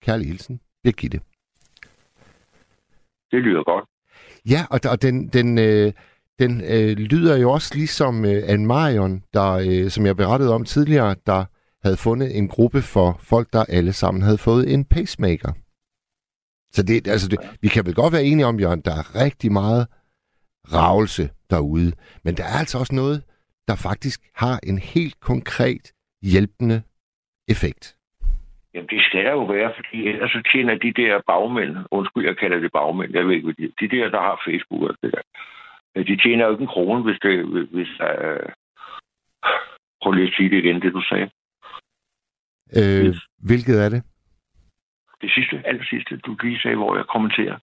[0.02, 1.20] Kærlig hilsen, Birgitte.
[3.32, 3.86] Det lyder godt.
[4.50, 5.94] Ja, og, og den, den, øh,
[6.40, 10.66] den øh, lyder jo også ligesom øh, Anne Marion, der, øh, som jeg berettede om
[10.66, 11.46] tidligere, der
[11.84, 15.54] havde fundet en gruppe for folk, der alle sammen havde fået en pacemaker.
[16.76, 19.52] Så det, altså det, vi kan vel godt være enige om, Jørgen, der er rigtig
[19.52, 19.88] meget
[20.74, 21.92] ravelse derude.
[22.24, 23.24] Men der er altså også noget,
[23.68, 25.92] der faktisk har en helt konkret
[26.22, 26.82] hjælpende
[27.48, 27.98] effekt.
[28.74, 32.38] Jamen, det skal der jo være, fordi ellers så tjener de der bagmænd, undskyld, jeg
[32.38, 35.12] kalder det bagmænd, jeg ved ikke, hvad de, de der, der har Facebook og det
[35.14, 35.22] der,
[35.96, 37.34] øh, de tjener jo ikke en krone, hvis det,
[37.76, 38.50] hvis øh,
[40.02, 41.30] prøv lige at sige det igen, det du sagde.
[42.78, 43.20] Øh, Yes.
[43.50, 44.02] Hvilket er det?
[45.22, 47.58] Det sidste, aller sidste, du lige sagde, hvor jeg kommenterer.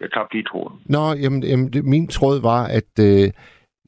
[0.00, 0.80] Jeg tabte lige tråden.
[0.86, 3.30] Nå, jamen, jamen det, min tråd var, at øh,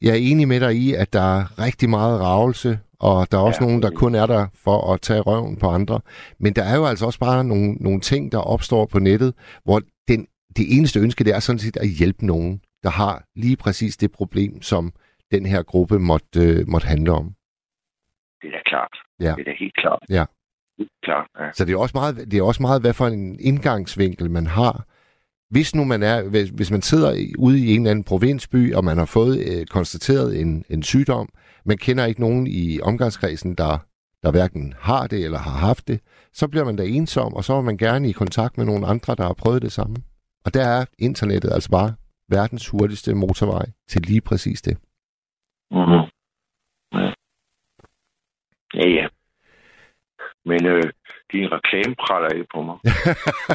[0.02, 3.42] jeg er enig med dig i, at der er rigtig meget ravelse, og der er
[3.42, 6.00] også Ja, nogen, der er kun er der for at tage røven på andre.
[6.38, 9.34] Men der er jo altså også bare nogle, nogle ting, der opstår på nettet,
[9.64, 10.26] hvor den,
[10.56, 14.12] det eneste ønske, det er sådan set at hjælpe nogen, der har lige præcis det
[14.12, 14.92] problem, som
[15.30, 17.26] den her gruppe måtte, øh, måtte handle om.
[18.42, 18.94] Det er da klart.
[19.20, 19.32] Ja.
[19.36, 20.02] Det er da helt klart.
[20.10, 20.24] Ja.
[21.02, 21.52] Klart, ja.
[21.52, 24.84] Så det er også meget, det er også meget hvad for en indgangsvinkel man har.
[25.50, 28.84] Hvis nu man er, hvis, hvis man sidder ude i en eller anden provinsby, og
[28.84, 31.28] man har fået øh, konstateret en, en sygdom,
[31.64, 33.78] man kender ikke nogen i omgangskredsen, der,
[34.22, 36.00] der hverken har det eller har haft det,
[36.32, 39.14] så bliver man da ensom, og så er man gerne i kontakt med nogle andre,
[39.14, 39.96] der har prøvet det samme.
[40.44, 41.94] Og der er internettet altså bare
[42.28, 44.76] verdens hurtigste motorvej til lige præcis det.
[45.70, 46.04] Mm-hmm.
[48.74, 49.06] Ja, ja.
[50.50, 50.84] Men øh,
[51.32, 52.76] din reklame praller af på mig.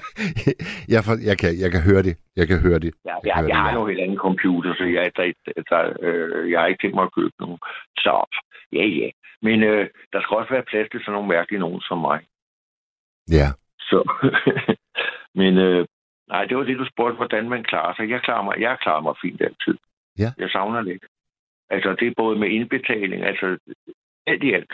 [0.93, 2.15] jeg, for, jeg, kan, jeg kan høre det.
[2.39, 2.91] Jeg kan høre det.
[3.05, 5.25] Ja, Jeg jeg, jeg det, har jo helt anden computer, så jeg, der,
[5.69, 7.59] der, øh, jeg har ikke tænkt mig at købe nogen.
[7.97, 8.13] Så
[8.73, 9.09] ja, ja.
[9.41, 12.19] Men øh, der skal også være plads til sådan nogle mærkelige nogen som mig.
[13.37, 13.47] Ja.
[13.89, 13.99] Så,
[15.39, 15.85] men øh,
[16.27, 18.09] nej, det var det, du spurgte, hvordan man klarer sig.
[18.09, 19.77] Jeg klarer mig, jeg klarer mig fint altid.
[20.19, 20.29] Ja.
[20.37, 21.07] Jeg savner ikke.
[21.69, 23.57] Altså, det er både med indbetaling, altså
[24.27, 24.73] alt i alt,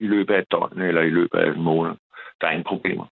[0.00, 1.94] i løbet af døgn eller i løbet af en måned.
[2.40, 3.06] Der er ingen problemer.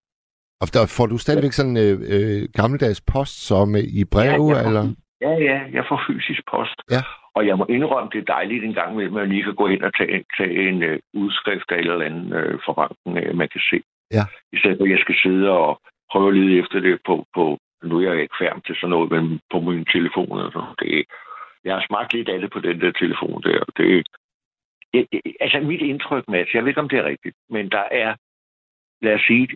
[0.61, 4.37] Og der får du stadigvæk sådan øh, øh, gammeldags post som øh, i brev, Ja,
[4.37, 4.83] får- eller?
[5.21, 6.77] Ja, ja, jeg får fysisk post.
[6.91, 7.01] Ja.
[7.35, 9.67] Og jeg må indrømme, det er dejligt en gang imellem, at man lige kan gå
[9.67, 13.35] hen og tage, tage en øh, udskrift af et eller andet øh, fra banken, øh,
[13.37, 13.77] man kan se.
[14.17, 14.23] Ja.
[14.55, 15.81] I stedet for, at jeg skal sidde og
[16.11, 19.11] prøve at lede efter det på, på nu er jeg ikke færdig til sådan noget,
[19.15, 21.05] men på min telefon og sådan det,
[21.65, 23.59] Jeg har smagt lidt af det på den der telefon der.
[23.77, 24.07] Det,
[24.93, 27.85] det, det, altså mit indtryk, Mads, jeg ved ikke, om det er rigtigt, men der
[27.91, 28.15] er,
[29.01, 29.47] lad os sige,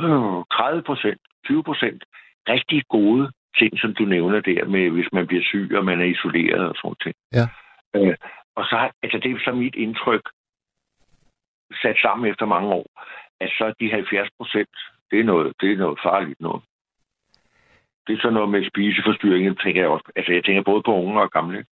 [0.00, 2.04] øh, 30 procent, 20 procent
[2.48, 6.04] rigtig gode ting, som du nævner der med, hvis man bliver syg, og man er
[6.04, 7.14] isoleret og sådan ting.
[7.32, 7.46] Ja.
[7.96, 8.16] Øh,
[8.56, 10.24] og så, altså det er så mit indtryk,
[11.82, 12.86] sat sammen efter mange år,
[13.40, 14.76] at så de 70 procent,
[15.10, 16.62] det er noget, det er noget farligt noget.
[18.06, 20.12] Det er sådan noget med spiseforstyrringer, tænker jeg også.
[20.16, 21.64] Altså jeg tænker både på unge og gamle.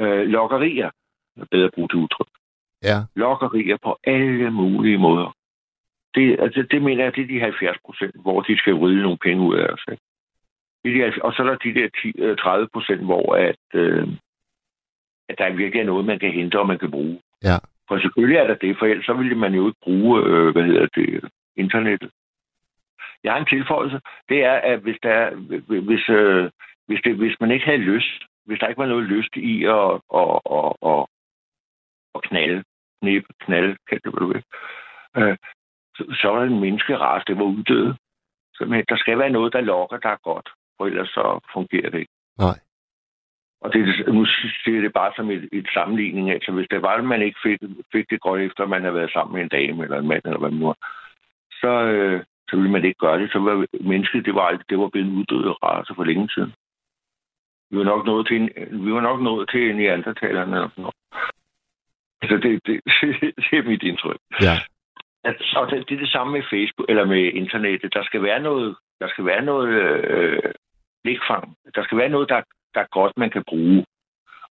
[0.00, 0.90] Øh, lokkerier, er
[1.50, 2.26] bedre bruge det udtryk.
[2.82, 2.96] Ja.
[3.16, 5.36] Lokkerier på alle mulige måder.
[6.14, 9.18] Det, altså, det mener jeg, det er de 70 procent, hvor de skal vride nogle
[9.18, 9.84] penge ud af os.
[9.90, 10.02] ikke?
[10.84, 13.34] Det er de 70 Og så er der de der 10, øh, 30 procent, hvor
[13.34, 14.08] at, øh,
[15.28, 17.20] at der virkelig er noget, man kan hente og man kan bruge.
[17.42, 17.56] Ja.
[17.88, 20.62] For selvfølgelig er der det, for ellers så ville man jo ikke bruge, øh, hvad
[20.64, 22.10] hedder det, internettet.
[23.24, 24.00] Jeg har en tilføjelse.
[24.28, 25.34] Det er, at hvis, der, er-
[25.80, 26.50] hvis, øh,
[26.86, 29.90] hvis, det, hvis man ikke havde lyst, hvis der ikke var noget lyst i at,
[30.20, 31.06] at, at, at,
[32.14, 32.64] at knalde,
[33.02, 34.42] knæppe, knalde, kan det hvad du vil,
[35.16, 35.36] øh,
[35.96, 37.96] så, så var det en menneskerace, det var uddøde.
[38.54, 41.90] Så, men der skal være noget, der lokker, der er godt, for ellers så fungerer
[41.90, 42.12] det ikke.
[42.38, 42.58] Nej.
[43.60, 46.30] Og det, er- nu siger jeg det bare som et, et sammenligning.
[46.30, 47.58] Altså, hvis det var, at man ikke fik,
[47.92, 50.38] fik det godt efter, man havde været sammen med en dame eller en mand, eller
[50.38, 50.74] hvad nu
[51.60, 53.32] så, øh, så ville man ikke gøre det.
[53.32, 56.52] Så var mennesket, det var, det var blevet en uddød race for længe siden.
[57.70, 58.50] Vi var nok nået til, en,
[58.86, 60.94] vi var nok nået til neandertalerne eller sådan noget.
[62.22, 62.80] Altså, det, det,
[63.36, 64.20] det er mit indtryk.
[64.40, 64.56] Ja.
[65.24, 67.94] At, og det, det er det samme med Facebook, eller med internettet.
[67.94, 69.68] Der skal være noget, der skal være noget
[70.14, 70.52] øh,
[71.04, 71.56] blikfang.
[71.74, 72.40] Der skal være noget, der,
[72.74, 73.84] der er godt, man kan bruge.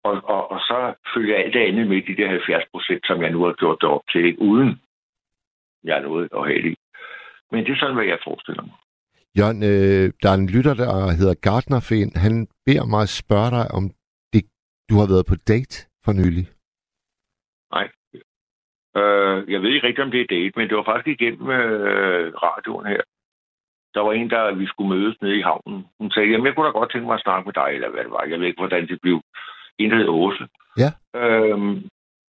[0.03, 3.31] Og, og, og så følger alt det andet med de der 70 procent, som jeg
[3.31, 4.41] nu har gjort det op til, ikke?
[4.41, 4.81] uden
[5.83, 6.75] jeg er noget at have i.
[7.51, 8.77] Men det er sådan, hvad jeg forestiller mig.
[9.37, 12.11] Jørgen, øh, der er en lytter, der hedder Gardnerfen.
[12.15, 13.83] Han beder mig at spørge dig, om
[14.33, 14.43] det,
[14.89, 16.45] du har været på date for nylig.
[17.75, 17.87] Nej.
[18.97, 22.33] Øh, jeg ved ikke rigtig, om det er date, men det var faktisk igennem øh,
[22.47, 23.01] radioen her.
[23.95, 25.85] Der var en, der vi skulle mødes nede i havnen.
[25.99, 28.03] Hun sagde, jamen jeg kunne da godt tænke mig at snakke med dig, eller hvad
[28.03, 28.23] det var.
[28.29, 29.21] Jeg ved ikke, hvordan det blev.
[29.79, 30.47] En, der hed Åse.
[30.83, 30.89] Ja.
[31.21, 31.75] Øhm,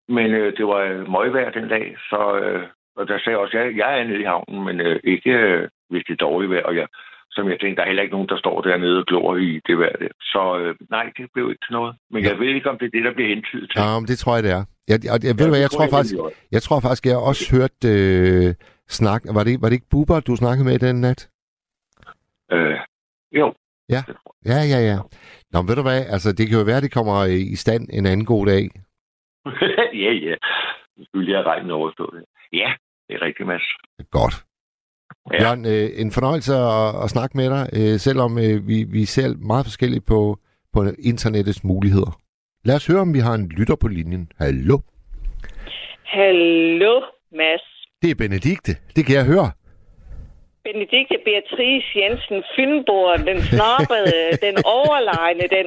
[0.09, 2.67] men øh, det var øh, møgvejr den dag, så øh,
[2.97, 5.31] og der sagde jeg også, at jeg, jeg er nede i havnen, men øh, ikke
[5.31, 6.63] øh, hvis det er dårligt vejr.
[6.63, 6.87] Og jeg,
[7.31, 9.79] som jeg tænkte, der er heller ikke nogen, der står dernede og glor i det
[9.79, 10.09] vejr der.
[10.21, 11.97] Så øh, nej, det blev ikke til noget.
[12.11, 12.29] Men Ja.
[12.31, 13.81] jeg ved ikke, om det er det, der bliver hentydet til.
[13.81, 14.65] Ja, men det tror jeg, det er.
[14.89, 16.39] Jeg, jeg, jeg, ved du hvad, jeg tror faktisk, nemlig også.
[16.53, 18.55] jeg tror faktisk, jeg har også hørt øh,
[18.89, 19.23] snak.
[19.35, 21.29] Var det, var det ikke Bubber, du snakkede med den nat?
[22.53, 22.79] Øh,
[23.33, 23.55] jo.
[23.89, 24.03] Ja.
[24.47, 24.99] Ja, ja, ja.
[25.53, 28.07] Nå, ved du hvad, altså det kan jo være, det kommer i i stand en
[28.07, 28.63] anden god dag.
[30.05, 30.35] ja, ja.
[30.97, 32.25] Nu skulle lige have regnet overstået.
[32.53, 32.73] Ja,
[33.09, 33.63] det er rigtigt, Mads.
[34.11, 34.35] Godt.
[35.33, 35.37] Ja.
[35.37, 35.43] Ja.
[35.43, 39.37] Jørgen, øh, en fornøjelse at, at snakke med dig, øh, selvom øh, vi, vi ser
[39.53, 40.39] meget forskelligt på,
[40.73, 42.21] på internettets muligheder.
[42.69, 44.25] Lad os høre, om vi har en lytter på linjen.
[44.43, 44.77] Hallo?
[46.17, 46.95] Hallo,
[47.39, 47.67] Mads.
[48.03, 48.73] Det er Benedikte.
[48.97, 49.49] Det kan jeg høre.
[50.67, 55.67] Benedikte Beatrice Jensen Fynborg, den snappede, den overlegne, den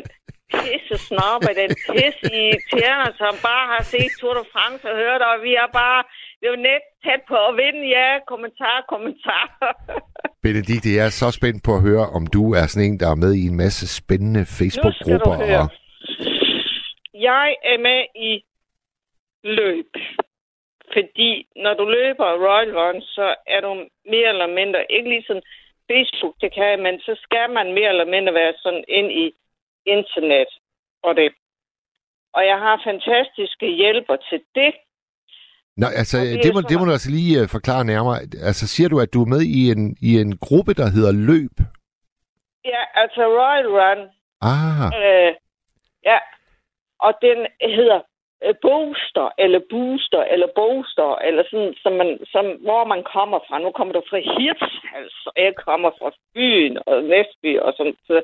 [0.53, 5.35] pisse snapper, den pisse irriterende, som bare har set Tour de France og hørt, og
[5.45, 5.99] vi er bare
[6.39, 9.43] det er jo net tæt på at vinde, ja, kommentar, kommentar.
[10.45, 13.19] Benedikte, jeg er så spændt på at høre, om du er sådan en, der er
[13.25, 15.35] med i en masse spændende Facebook-grupper.
[15.61, 15.69] Og...
[17.19, 18.43] Jeg er med i
[19.43, 19.91] løb.
[20.93, 23.71] Fordi når du løber Royal Run, så er du
[24.13, 25.39] mere eller mindre, ikke ligesom
[25.91, 29.25] Facebook, det kan, men så skal man mere eller mindre være sådan ind i
[29.85, 30.51] internet
[31.03, 31.31] og det.
[32.33, 34.73] Og jeg har fantastiske hjælper til det.
[35.77, 38.17] Nå, altså, Og det, må, det må du altså lige uh, forklare nærmere.
[38.49, 41.55] Altså, siger du, at du er med i en, i en gruppe, der hedder Løb?
[42.65, 43.99] Ja, altså Royal Run.
[44.41, 45.31] Ah, Øh,
[46.09, 46.17] ja,
[47.05, 47.99] og den hedder
[48.43, 53.59] øh, booster, eller booster, eller booster, eller sådan, som man, som, hvor man kommer fra.
[53.59, 57.95] Nu kommer du fra Hirtshals, og jeg kommer fra Fyn og Næsby og sådan.
[58.07, 58.21] Så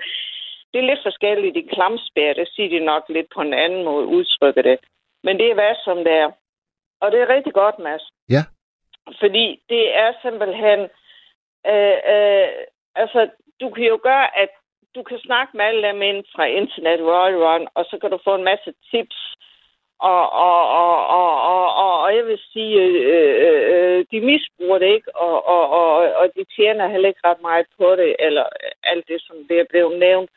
[0.72, 2.34] det er lidt forskelligt i Klamsbær.
[2.34, 4.80] Det siger de nok lidt på en anden måde udtrykke det.
[5.24, 6.32] Men det er hvad som det er.
[7.02, 8.06] Og det er rigtig godt, Mads.
[8.30, 8.44] Ja.
[9.20, 10.80] Fordi det er simpelthen...
[11.72, 12.48] Øh, øh,
[12.96, 13.30] altså,
[13.62, 14.50] du kan jo gøre, at
[14.96, 18.20] du kan snakke med alle dem ind fra Internet Royal Run, og så kan du
[18.28, 19.20] få en masse tips.
[20.00, 24.78] Og, og, og, og, og, og, og jeg vil sige, øh, øh, øh, de misbruger
[24.80, 28.46] det ikke, og, og, og, og de tjener heller ikke ret meget på det, eller
[28.84, 30.30] alt det, som det er blevet nævnt.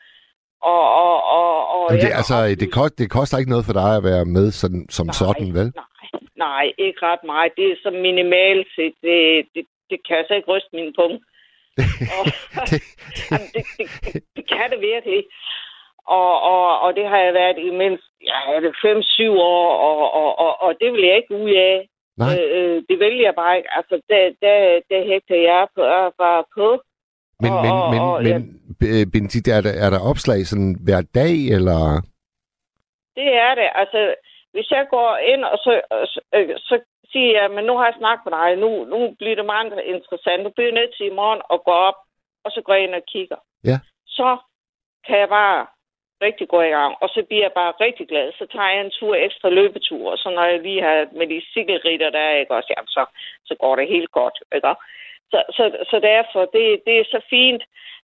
[0.61, 3.91] Og, og, og, og Jamen, det, altså, det, kost, det koster ikke noget for dig
[3.97, 5.67] at være med sådan, som Nej, sådan, vel?
[5.75, 6.09] Nej,
[6.47, 7.51] nej, ikke ret meget.
[7.57, 8.95] Det er så minimalt set.
[9.07, 9.19] Det,
[9.55, 11.23] det, det kan altså ikke ryste min punkt.
[12.19, 12.25] Og,
[12.71, 12.79] det,
[13.31, 15.21] Jamen, det, det, det, det kan det virkelig.
[16.19, 20.13] Og, og, og det har jeg været i mindst ja, er det 5-7 år, og,
[20.21, 21.89] og, og, og det vil jeg ikke ud af.
[22.17, 23.69] nej, Øh, det vælger jeg bare ikke.
[23.77, 24.55] Altså, der, der,
[24.89, 25.81] der hægter jeg på,
[26.23, 26.67] bare på.
[27.43, 28.41] men, og- men, og- men, og- men
[28.93, 31.81] øh, Benedikt, er der, er der opslag sådan hver dag, eller...
[33.15, 33.69] Det er det.
[33.81, 34.15] Altså,
[34.53, 35.71] hvis jeg går ind, og så,
[36.13, 36.75] så, øh, så
[37.11, 40.45] siger jeg, men nu har jeg snakket med dig, nu, nu bliver det meget interessant.
[40.45, 41.99] Du bliver nødt til i morgen at gå op,
[42.45, 43.39] og så går jeg ind og kigger.
[43.69, 43.77] Ja.
[44.17, 44.29] Så
[45.07, 45.59] kan jeg bare
[46.25, 48.27] rigtig gå i gang, og så bliver jeg bare rigtig glad.
[48.39, 51.39] Så tager jeg en tur ekstra løbetur, og så når jeg lige har med de
[51.53, 53.03] cykelritter, der er, ikke også, jamen, så,
[53.45, 54.73] så går det helt godt, ikke?
[55.31, 57.63] Så, så, så derfor, det, det er så fint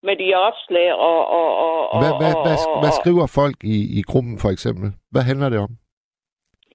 [0.08, 1.28] med de opslag og...
[1.40, 4.88] og, og, og Hvad, hvad, hvad, og, hvad skriver folk i, i gruppen, for eksempel?
[5.12, 5.72] Hvad handler det om?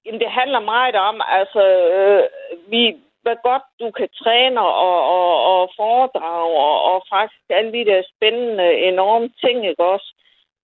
[0.05, 1.63] Jamen, det handler meget om, altså,
[1.97, 2.23] øh,
[2.71, 2.81] vi,
[3.23, 8.01] hvad godt du kan træne og, og, og foredrage, og, og faktisk alle de der
[8.13, 10.09] spændende, enorme ting, ikke også?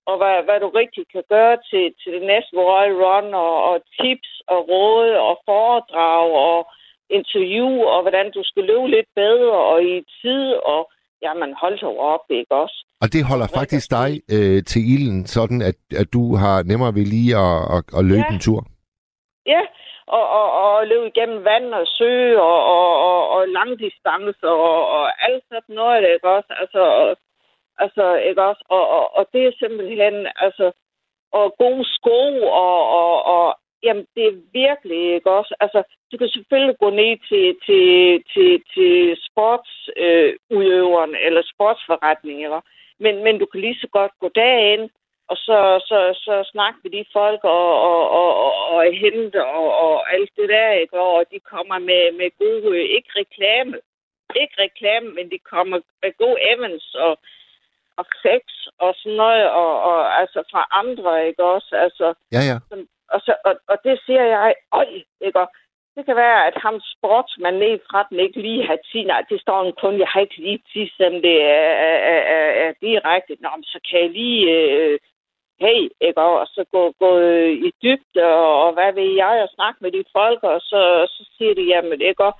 [0.09, 3.75] Og hvad, hvad du rigtig kan gøre til, til det næste Royal Run, og, og
[3.97, 6.59] tips og råd og foredrag og
[7.09, 10.81] interview, og hvordan du skal løbe lidt bedre og i tid, og
[11.21, 12.77] jamen, hold så op, ikke også?
[13.01, 17.05] Og det holder faktisk dig øh, til ilden, sådan at, at du har nemmere ved
[17.15, 18.33] lige at, at, at løbe Ja.
[18.33, 18.61] en tur.
[19.45, 19.61] Ja,
[20.07, 25.23] og, og, og løbe igennem vand og sø og, og, og, og langdistance og, og
[25.25, 26.53] alt sådan noget, ikke også?
[26.61, 27.17] Altså, og,
[27.77, 28.63] altså ikke også?
[28.69, 30.71] Og, og, og det er simpelthen, altså,
[31.31, 32.19] og gode sko
[32.65, 35.55] og, og, og jamen, det er virkelig, ikke også?
[35.59, 37.87] Altså, du kan selvfølgelig gå ned til, til,
[38.33, 42.61] til, til sportsudøveren øh, eller sportsforretninger,
[42.99, 44.89] men, men du kan lige så godt gå derind,
[45.27, 45.57] og så,
[45.89, 50.31] så, så snakke med de folk og, og, og, og, og hente og, og alt
[50.37, 50.99] det der, ikke?
[50.99, 53.73] Og de kommer med, med gode, ikke reklame,
[54.41, 57.17] ikke reklame, men de kommer med gode events og,
[57.97, 58.41] og sex
[58.79, 61.75] og sådan noget, og, og altså fra andre, ikke også?
[61.85, 62.57] Altså, Ja, ja.
[63.13, 64.87] og, så, og, og det siger jeg, øj,
[65.21, 65.39] ikke?
[65.39, 65.47] Og
[65.95, 69.03] det kan være, at ham sportsmand ned fra den ikke lige har tid.
[69.03, 72.21] Nej, det står en kun, jeg har ikke lige tid, selvom det er, er, er,
[72.37, 73.37] er, er direkte.
[73.39, 74.99] Nå, men så kan jeg lige, øh,
[75.59, 76.21] hey, ikke?
[76.21, 79.91] Og så gå, gå øh, i dybde, og, og hvad ved jeg, og snakke med
[79.91, 80.81] de folk, og så,
[81.13, 82.23] så siger de, jamen, ikke?
[82.23, 82.33] Og,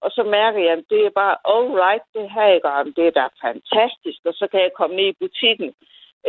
[0.00, 2.68] og så mærker jeg, at det er bare all right, det her, ikke?
[2.68, 5.74] Og det er da fantastisk, og så kan jeg komme ned i butikken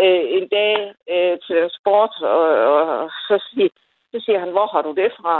[0.02, 3.70] øh, en dag øh, til sport, og, og så, siger,
[4.12, 5.36] så siger han, hvor har du det fra?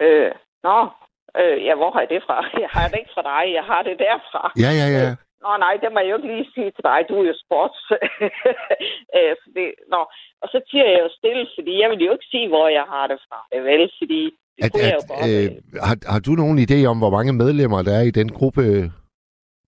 [0.00, 0.78] Øh, nå,
[1.40, 2.36] øh, ja, hvor har jeg det fra?
[2.64, 4.52] Jeg har det ikke fra dig, jeg har det derfra.
[4.64, 5.10] Ja, ja, ja.
[5.44, 6.98] Nå nej, det må jeg jo ikke lige sige til dig.
[7.08, 7.80] Du er jo sports.
[9.40, 10.00] så det, nå.
[10.42, 13.04] Og så siger jeg jo stille, fordi jeg vil jo ikke sige, hvor jeg har
[13.12, 13.38] det fra.
[13.68, 14.22] Vel, fordi
[14.56, 15.24] det At, at, jo godt.
[15.30, 15.50] øh, Øh,
[15.88, 18.62] har, har du nogen idé om, hvor mange medlemmer der er i den gruppe?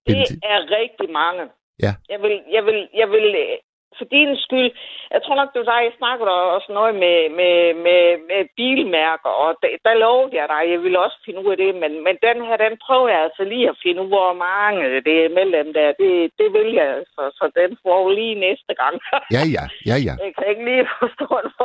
[0.06, 1.42] det er rigtig mange.
[1.84, 1.92] Ja.
[2.12, 3.56] Jeg vil, jeg vil, jeg vil, øh,
[3.99, 4.70] for din skyld,
[5.14, 7.57] jeg tror nok, det var dig, jeg snakkede også noget med, med,
[7.87, 11.59] med, med bilmærker, og der, der lovede jeg dig, jeg ville også finde ud af
[11.62, 14.82] det, men, men den her, den prøver jeg altså lige at finde ud, hvor mange
[15.09, 15.89] det er mellem der.
[16.03, 18.95] Det, det vil jeg, så, så den får lige næste gang.
[19.37, 20.14] Ja, ja, ja, ja.
[20.24, 21.64] Jeg kan ikke lige forstå det, så,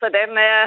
[0.00, 0.60] så den er...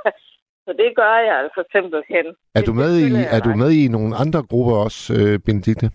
[0.66, 2.26] så det gør jeg altså simpelthen.
[2.58, 5.86] Er du med i, er du med i nogle andre grupper også, øh, Benedikte?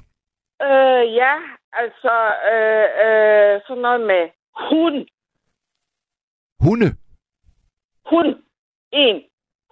[0.61, 1.33] Øh, ja,
[1.73, 2.13] altså
[2.51, 4.23] øh, øh, sådan noget med
[4.69, 5.07] hund.
[6.59, 6.89] Hunde?
[8.09, 8.35] Hund.
[8.91, 9.23] En.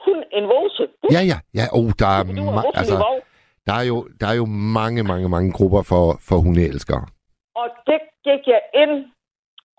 [0.05, 0.23] Hund.
[0.31, 0.88] En vose.
[1.11, 1.65] Ja, ja, ja.
[1.77, 3.21] Oh, der er, ma- altså,
[3.67, 4.45] der er jo, der er jo
[4.79, 7.05] mange, mange, mange grupper for, for hundeelskere.
[7.55, 8.95] Og det gik jeg ind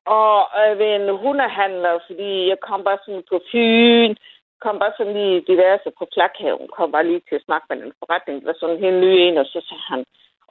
[0.07, 4.15] og øh, ved en hundehandler, fordi jeg kom bare sådan på Fyn,
[4.65, 7.93] kom bare sådan lige diverse på Klakhaven, kom bare lige til at snakke med en
[8.01, 10.01] forretning, det var sådan en helt ny en, og så sagde han,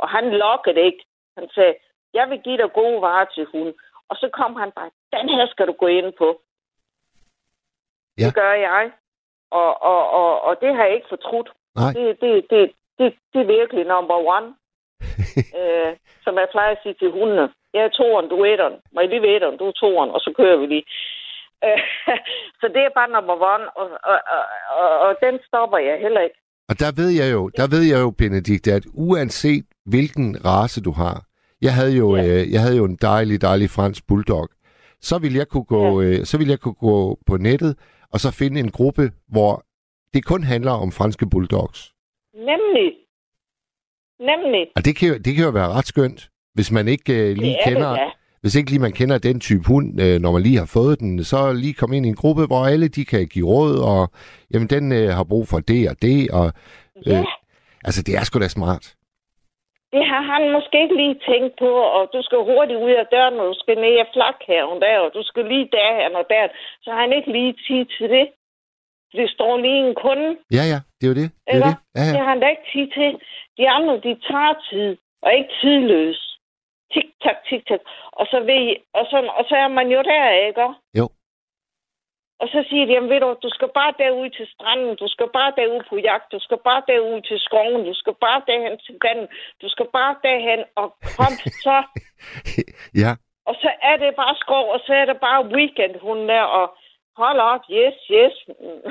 [0.03, 1.03] og han lokkede ikke.
[1.37, 1.73] Han sagde,
[2.13, 3.73] jeg vil give dig gode varer til hund.
[4.09, 6.41] Og så kom han bare, den her skal du gå ind på.
[8.17, 8.25] Ja.
[8.25, 8.91] Det gør jeg.
[9.51, 11.49] Og, og, og, og det har jeg ikke fortrudt.
[11.75, 11.91] Nej.
[11.93, 14.49] Det, det, det, det, det er virkelig number one.
[15.59, 15.91] øh,
[16.23, 17.53] som jeg plejer at sige til hundene.
[17.73, 18.77] Jeg er toeren, du er etteren.
[18.91, 20.85] Må jeg lige ved etteren, du er toeren, og så kører vi lige.
[21.65, 21.79] Øh,
[22.59, 24.43] så det er bare number one, og, og, og,
[24.81, 26.39] og, og den stopper jeg heller ikke.
[26.69, 30.91] Og der ved jeg jo, der ved jeg jo, Benedikt, at uanset hvilken race du
[30.91, 31.25] har,
[31.61, 32.41] jeg havde jo, Ja.
[32.41, 34.49] øh, jeg havde jo en dejlig, dejlig fransk bulldog,
[35.01, 37.75] så ville jeg kunne gå, øh, så ville jeg kunne gå på nettet
[38.11, 39.65] og så finde en gruppe, hvor
[40.13, 41.93] det kun handler om franske bulldogs.
[42.35, 42.93] Nemlig.
[44.19, 44.67] Nemlig.
[44.75, 47.49] Og det kan, jo, det kan jo være ret skønt, hvis man ikke øh, lige
[47.51, 48.11] det er kender, det da.
[48.43, 51.23] Hvis ikke lige man kender den type hund, øh, når man lige har fået den,
[51.31, 54.01] så lige komme ind i en gruppe, hvor alle de kan give råd, og
[54.53, 56.47] jamen, den øh, har brug for det og det, og
[57.05, 57.25] Ja, øh,
[57.87, 58.85] altså det er sgu da smart.
[59.95, 63.35] det har han måske ikke lige tænkt på, og du skal hurtigt ud af døren,
[63.41, 66.43] og du skal ned af flakhaven der, og du skal lige derhen og der.
[66.83, 68.25] Så har han ikke lige tid til det.
[69.19, 70.29] Det står lige en kunde.
[70.57, 71.29] Ja, ja, det er jo det.
[71.31, 71.71] Det er Eller?
[71.73, 71.77] det.
[71.97, 72.19] Ja, Det ja.
[72.23, 73.09] har han da ikke tid til.
[73.57, 74.89] De andre, de tager tid,
[75.23, 76.19] og ikke tidløs.
[76.93, 77.79] Tik-tak, tik-tak.
[78.19, 80.67] Og så, ved I, og, så, og så er man jo der, ikke?
[80.99, 81.05] Jo.
[82.41, 85.29] Og så siger de, jamen ved du, du skal bare derud til stranden, du skal
[85.37, 88.95] bare derud på jagt, du skal bare derud til skoven, du skal bare derhen til
[89.05, 89.27] vandet,
[89.61, 90.87] du skal bare derhen, og
[91.17, 91.33] kom
[91.65, 91.77] så.
[93.03, 93.11] ja,
[93.49, 96.65] Og så er det bare skov, og så er det bare weekend, hun der, og
[97.21, 98.35] hold op, yes, yes.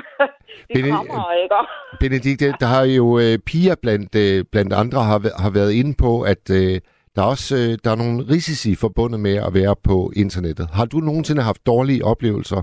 [0.69, 1.61] de Bene- kommer, ikke?
[2.03, 6.11] Benedikte, der har jo øh, piger blandt, øh, blandt andre har, har været inde på,
[6.33, 6.75] at øh,
[7.15, 10.65] der er også øh, der er nogle risici forbundet med at være på internettet.
[10.77, 12.61] Har du nogensinde haft dårlige oplevelser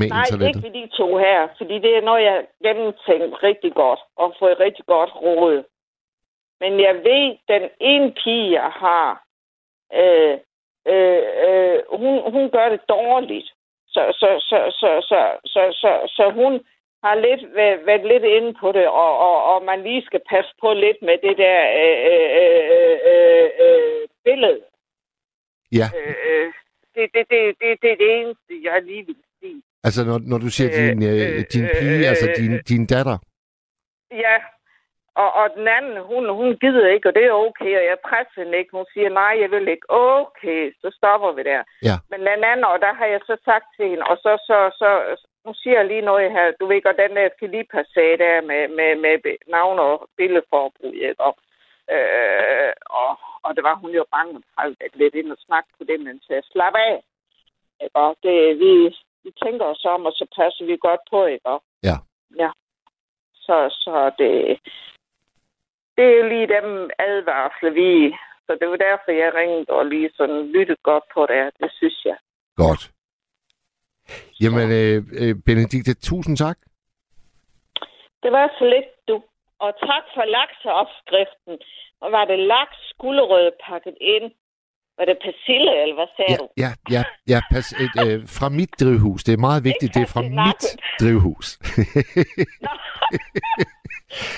[0.00, 0.48] med Nej, internettet?
[0.48, 4.26] ikke ved de to her, fordi det er noget, jeg har gennemtænkt rigtig godt, og
[4.40, 5.56] fået rigtig godt råd.
[6.62, 9.08] Men jeg ved, den ene pige, jeg har,
[10.00, 10.34] øh,
[10.92, 13.48] øh, øh, hun, hun gør det dårligt.
[13.94, 15.20] Så, så, så, så, så,
[15.52, 16.52] så, så, så hun
[17.04, 20.52] har lidt været, været lidt inde på det, og, og, og man lige skal passe
[20.60, 24.60] på lidt med det der øh, øh, øh, øh, øh, billede.
[25.72, 26.52] Ja, Øh, øh,
[26.94, 29.62] det, det, det, det, det er det eneste, jeg lige vil sige.
[29.84, 32.86] altså når, når du siger Øh, din, øh, din øh, pige, altså øh, din, din
[32.86, 33.18] datter.
[34.24, 34.36] Ja,
[35.22, 38.38] og, og den anden, hun, hun gider ikke, og det er okay, og jeg presser
[38.42, 38.76] hende ikke.
[38.78, 39.86] Hun siger, nej, jeg vil ikke.
[39.88, 41.62] Okay, så stopper vi der.
[41.88, 41.96] Ja.
[42.10, 44.90] Men den anden, og der har jeg så sagt til hende, og så, så, så
[45.48, 46.46] nu siger jeg lige noget her.
[46.60, 51.20] Du ved godt, den der lige passe der med, med, med navn og billedforbrug, ikke?
[51.28, 51.34] Og,
[51.94, 52.72] øh,
[53.02, 53.12] og,
[53.44, 56.42] og det var hun jo bange, været lidt ind og snakke på det, men til
[56.52, 56.94] slap af.
[57.82, 57.96] Ikke?
[57.96, 58.72] Og det, vi,
[59.24, 61.46] vi tænker os om, og så passer vi godt på, ikke?
[61.46, 61.96] Og, Ja.
[62.42, 62.50] Ja.
[63.34, 64.32] Så, så det,
[65.96, 68.16] det er lige dem advarsler, vi...
[68.46, 71.50] Så det var derfor, jeg ringede og lige sådan lyttede godt på det.
[71.60, 72.16] Det synes jeg.
[72.56, 72.90] Godt.
[74.42, 76.58] Jamen, øh, øh, Benedikte, tusind tak.
[78.22, 79.16] Det var så lidt, du.
[79.64, 81.54] Og tak for lakseopskriften.
[82.00, 84.26] Og var det laks, gulerød pakket ind?
[84.98, 86.48] Var det persille, eller hvad sagde Ja, du?
[86.64, 87.02] ja, ja,
[87.32, 89.24] ja pas, et, øh, fra mit drivhus.
[89.24, 90.62] Det er meget vigtigt, det er fra mit
[91.00, 91.46] drivhus.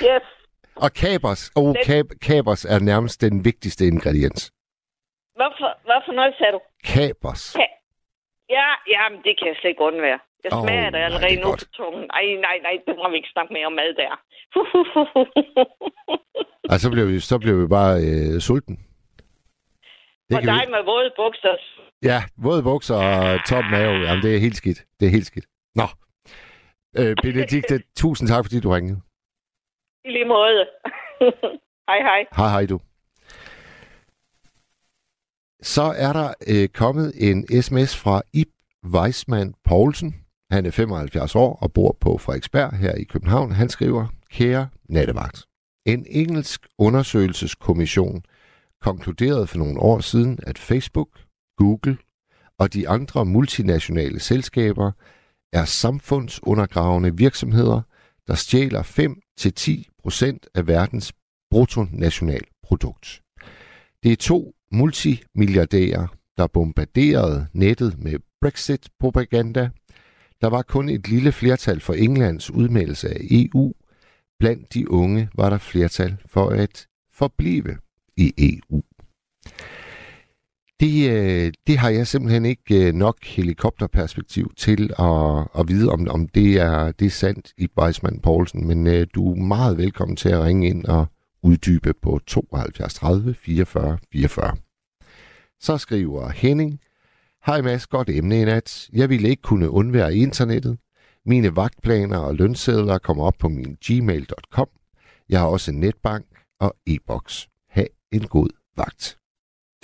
[0.09, 0.27] Yes.
[0.77, 4.53] Og kapers, oh, kab, kapers er nærmest den vigtigste ingrediens.
[5.39, 6.61] Hvorfor, hvorfor noget sagde du?
[6.85, 7.57] Kapers.
[8.57, 10.21] Ja, jamen, det kan jeg slet ikke undvære.
[10.45, 12.03] Jeg Åh, smager det nej, allerede det er nu på tungen.
[12.15, 14.13] Nej, nej, nej, det må vi ikke snakke mere om mad der.
[16.73, 18.77] Og så bliver vi, så bliver vi bare øh, sulten.
[20.29, 21.55] Det og dig vi, med våde bukser.
[22.11, 23.95] ja, våde bukser og tom mave.
[24.07, 24.81] Jamen, det er helt skidt.
[25.01, 25.47] Det er helt skidt.
[25.75, 25.87] Nå.
[26.99, 29.01] Øh, Benedikte, tusind tak, fordi du ringede.
[30.05, 30.67] I lige måde.
[31.91, 32.21] hej, hej.
[32.37, 32.81] Hej, hej du.
[35.63, 38.49] Så er der øh, kommet en sms fra Ib
[38.85, 40.15] Weismann Poulsen.
[40.51, 43.53] Han er 75 år og bor på Frederiksberg her i København.
[43.53, 45.45] Han skriver, kære nattevagt.
[45.87, 48.23] En engelsk undersøgelseskommission
[48.83, 51.09] konkluderede for nogle år siden, at Facebook,
[51.57, 51.99] Google
[52.59, 54.93] og de andre multinationale selskaber
[55.53, 57.81] er samfundsundergravende virksomheder,
[58.27, 58.83] der stjæler
[60.43, 61.13] 5-10% af verdens
[61.51, 63.23] bruttonationalprodukt.
[64.03, 66.07] Det er to multimilliardærer,
[66.39, 69.71] der bombarderede nettet med Brexit-propaganda.
[70.41, 73.73] Der var kun et lille flertal for Englands udmeldelse af EU.
[74.39, 77.77] Blandt de unge var der flertal for at forblive
[78.17, 78.83] i EU.
[80.81, 86.09] Det, øh, det har jeg simpelthen ikke øh, nok helikopterperspektiv til at, at vide, om,
[86.09, 90.17] om det, er, det er sandt i Weismann Poulsen, men øh, du er meget velkommen
[90.17, 91.07] til at ringe ind og
[91.43, 94.57] uddybe på 72 30 44 44.
[95.61, 96.81] Så skriver Henning,
[97.47, 98.89] Hej Mads, godt emne i nat.
[98.93, 100.79] Jeg ville ikke kunne undvære internettet.
[101.27, 104.69] Mine vagtplaner og lønsedler kommer op på min gmail.com.
[105.29, 106.27] Jeg har også netbank
[106.61, 107.49] og e-boks.
[107.71, 109.19] Ha' en god vagt.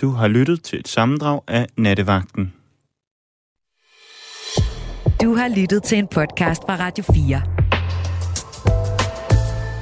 [0.01, 2.53] Du har lyttet til et sammendrag af Nattevagten.
[5.21, 7.56] Du har lyttet til en podcast fra Radio 4.